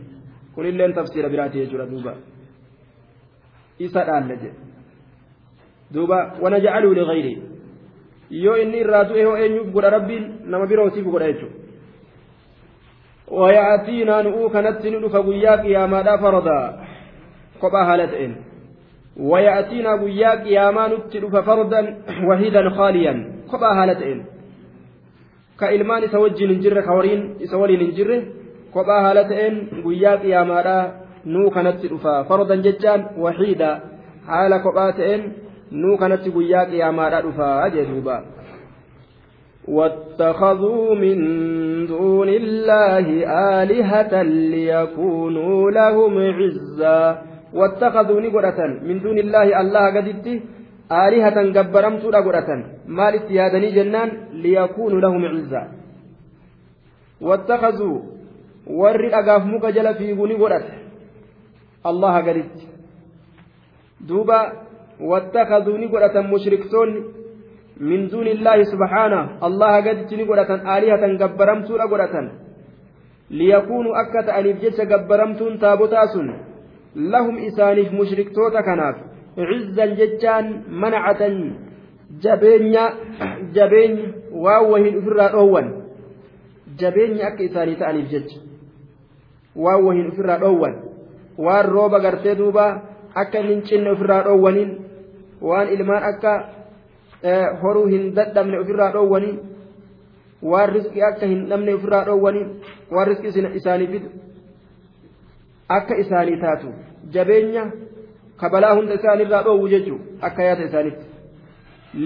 [0.54, 2.12] kunilleen tafsiira biraati jechuudha duuba
[3.78, 4.58] isa dhaalla jedhe
[5.94, 7.38] duuba wanajacaluu ligayrii
[8.30, 11.66] yoo inni irraa du'e hoo eenyuuf godha rabbiin nama birootiif godha jechuudha.
[13.28, 16.60] ويأتينا نؤو كانت ندف قياك يا مادا فردا
[17.62, 18.36] قبا هالتين
[19.16, 21.80] ويأتينا قياك يا ما ندف فردا
[22.28, 23.14] وحيدا خاليا
[23.52, 24.18] قبا هالتين
[25.60, 27.20] كإلمان سوجي ننجر كورين
[27.50, 28.10] سولي ننجر
[28.74, 30.78] قبا هالتين قياك يا مادا
[31.26, 33.70] نو كانت ندف فردا ججان وحيدا
[34.28, 35.22] حال قباتين
[35.70, 38.22] nuu kanatti guyyaa qiyaamaadha dhufaa jee duuba.
[39.66, 41.16] واتخذوا من
[41.86, 43.06] دون الله
[43.62, 47.22] آلهة ليكونوا لهم عزا
[47.54, 50.26] واتخذوا نقرة من دون الله الله قدت
[50.92, 52.50] آلهة قبرمت قرة
[52.86, 55.62] مال اتيادني جنان ليكونوا لهم عزا
[57.20, 57.98] واتخذوا.
[58.66, 60.66] ور أقاف مكجل في قرة
[61.86, 62.56] الله قدت
[64.00, 64.40] دوبا
[65.00, 66.88] واتخذوا نقرة مشركتون
[67.80, 69.20] من دون الله سبحانه.
[69.46, 72.14] الله قد نقرة آلهة قبرمتون قرة.
[73.30, 76.14] ليكونوا أكت أنيف جيش قبرمتون تابوتاس
[76.96, 78.96] لهم إسانيف مشركتوتا كناف.
[79.38, 80.46] عزا ججان
[80.82, 81.22] منعة
[82.24, 82.76] جبين
[83.56, 83.92] جبين
[84.32, 85.66] واوهن أفرا أول
[86.80, 88.30] جبين أك إساني تأنيف جج
[89.56, 90.74] واوهن أفرا أول
[91.38, 92.82] rooba gartee duuba
[93.14, 94.85] akka hin cinne ofirraa dhoowwaniin
[95.48, 96.32] waan ilmaan akka
[97.62, 99.34] horuu hin dadhabne ofirraa dhoowwanii
[100.52, 102.46] waan riskii akka hin dhabne ofirraa dhoowwanii
[102.98, 104.10] waan riskii isaanii fidu
[105.78, 106.72] akka isaanii taatu
[107.18, 107.66] jabeenya
[108.42, 111.06] kabalaa hunda isaanirraa dhoowwu jechuun akka yaata isaanitti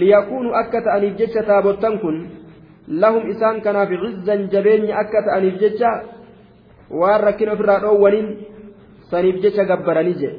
[0.03, 2.20] liyakuunu akka ta'aniif jecha taabottan kun
[3.05, 5.91] lahum isaan kanaaf cizzan jabeenya akka ta'aniif jecha
[7.03, 8.28] waan rakkina ofirraa dhoowwaniin
[9.11, 10.30] saniif jecha gabbaranii je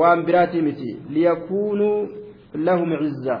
[0.00, 1.98] waan biraatii miti liyakuunuu
[2.54, 3.36] lahum cizza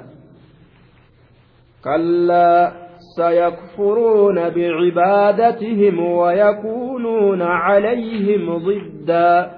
[1.84, 2.72] كلا
[3.16, 9.50] سيكفرون بعبادتهم ويكونون عليهم ضدا.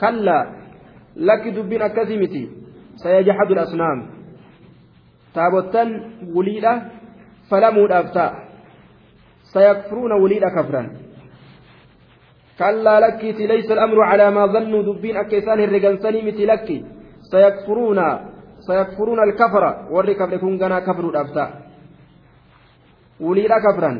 [0.00, 0.40] كلا
[1.16, 2.48] لك دبين أكثمتي
[2.96, 3.98] سيجحد الأصنام.
[5.34, 5.88] تابوتان
[6.34, 6.82] وليدة
[7.50, 8.32] فلموا الأبتاء
[9.52, 10.82] سيكفرون وليدة كفرا.
[12.58, 16.68] كلا لك ليس الأمر على ما ظنوا دبين أكيسان الرجال متي لك
[17.32, 18.00] سيكفرون
[18.66, 21.48] sayakfuruuna alkafara warri kafre kun ganaa kafruudhaaf ta'a
[23.20, 23.96] wuliidha kafran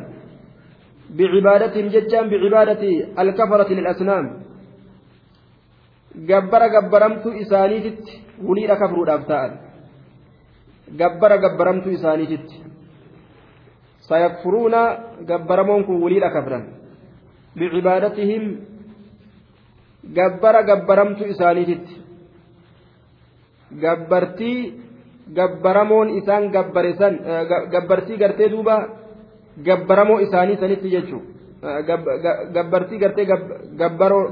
[1.17, 2.91] bicibaadatihim jechaan bicibaadati
[3.23, 4.25] alkafarati lilasnaam
[6.29, 8.13] gabbara gabbaramtuu isaaniititti
[8.47, 9.51] wuliidha kafruudhaaf ta'an
[11.01, 12.55] gabbara gabbaramtuu isaaniititti
[14.09, 14.81] sayakfuruuna
[15.29, 16.63] gabbaramoon kun wuliidha kafran
[17.59, 18.43] bicibaadatihim
[20.17, 21.95] gabbara gabbaramtuu isaaniititti
[23.71, 24.73] gabbartii
[25.33, 28.75] gabbaramoon isaan gabbarisan eh, gabbartii gartee duuba
[29.65, 31.27] gabbaramoo isaanii sanitti jechuudha
[31.63, 33.25] eh, gabbartii gartee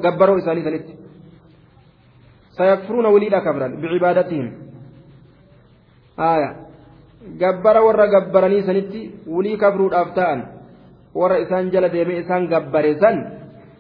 [0.04, 0.94] gabbaroo isaanii sanitti
[2.58, 4.48] sayakfuruuna waliidha kabran bicibaadatihim
[6.18, 6.66] aayaa.
[7.34, 10.42] gabbara warra gabbaranii sanitti wulii kabruudhaaf ta'an
[11.16, 13.18] warra isaan jala deemee isaan gabbare san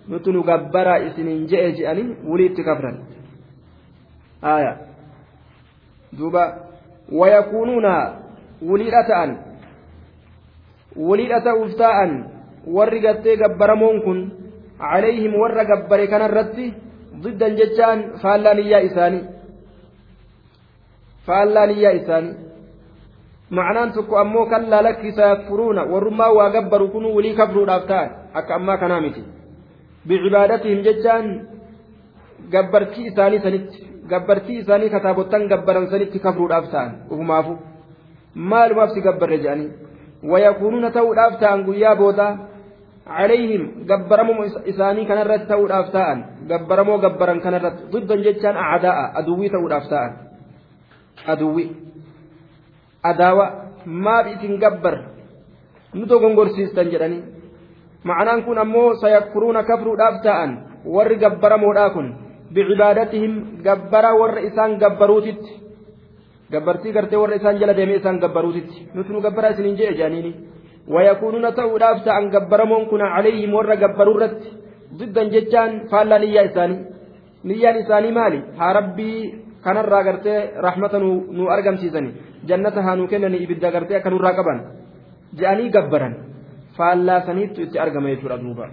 [0.09, 2.97] nuti nu gabbaraa isiniin je'e je'anii wulii itti kabran.
[6.17, 6.43] Duuba
[7.19, 7.93] wayakuunuuna
[8.69, 9.31] wuliidha ta'an
[11.07, 12.11] waliidha ta'uuf taa'an
[12.75, 14.19] warri gattee gabbaramoon kun
[14.79, 16.73] calayhim warra gabbare kanarratti
[17.23, 19.23] diddan jechaan faallaa niyyaa isaanii
[21.27, 22.35] faallaa niyyaa isaanii.
[23.49, 28.77] Macnaan tokko ammoo kallaa lakkisa yakfuruuna warrummaa waa gabbaru kun walii kabruudhaaf ta'an akka ammaa
[28.77, 29.21] kanaa miti.
[30.07, 31.25] Bicibaadatihim jechaan
[32.53, 33.79] gabbartii isaanii sanitti
[34.12, 37.54] gabbartii isaanii kataabottan gabbaran sanitti kabruudhaaf ta'an ufumaafu
[38.52, 39.70] maalumaaf si gabbarre jedhanii
[40.22, 42.28] ويكونون تؤداف تان قيا بودا
[43.06, 46.18] عليهم قبرمو إساني كان الرت تؤداف تان
[46.50, 50.10] قبرمو قبرا كان الرت ضدا جتان أعداء أدوي تؤداف تان
[51.32, 51.66] أدوي
[53.04, 53.46] أداوة
[53.86, 54.94] ما بيتن قبر
[55.96, 57.18] نتو غنغرسيستان جدني
[58.04, 60.50] معناه كن أمو سيكفرون كفروا دافتان
[60.94, 62.06] ور قبرمو داكن
[62.55, 63.31] بعبادتهم
[63.67, 65.43] قبر ور إسان قبروتت
[66.53, 70.31] gabbartii gartee warra isaan jala deemee isaan gabbaruutitti nuti nu gabbaraa isiniin jee jaaniini
[72.33, 74.49] gabbaramoon kun calayhim warra gabbaruu irratti
[74.99, 76.79] diddan jechaan faallaa niyyaa isaanii
[77.49, 79.17] niyyaan isaanii maali haa rabbii
[79.65, 82.11] kanarraa gartee rahmata nu argamsiisani
[82.49, 84.59] jannata haa nu kennani ibidda gartee akka nurraa qaban
[85.39, 86.15] je'anii gabbaran
[86.77, 88.65] faallaa saniittu itti argama jechuudha duuba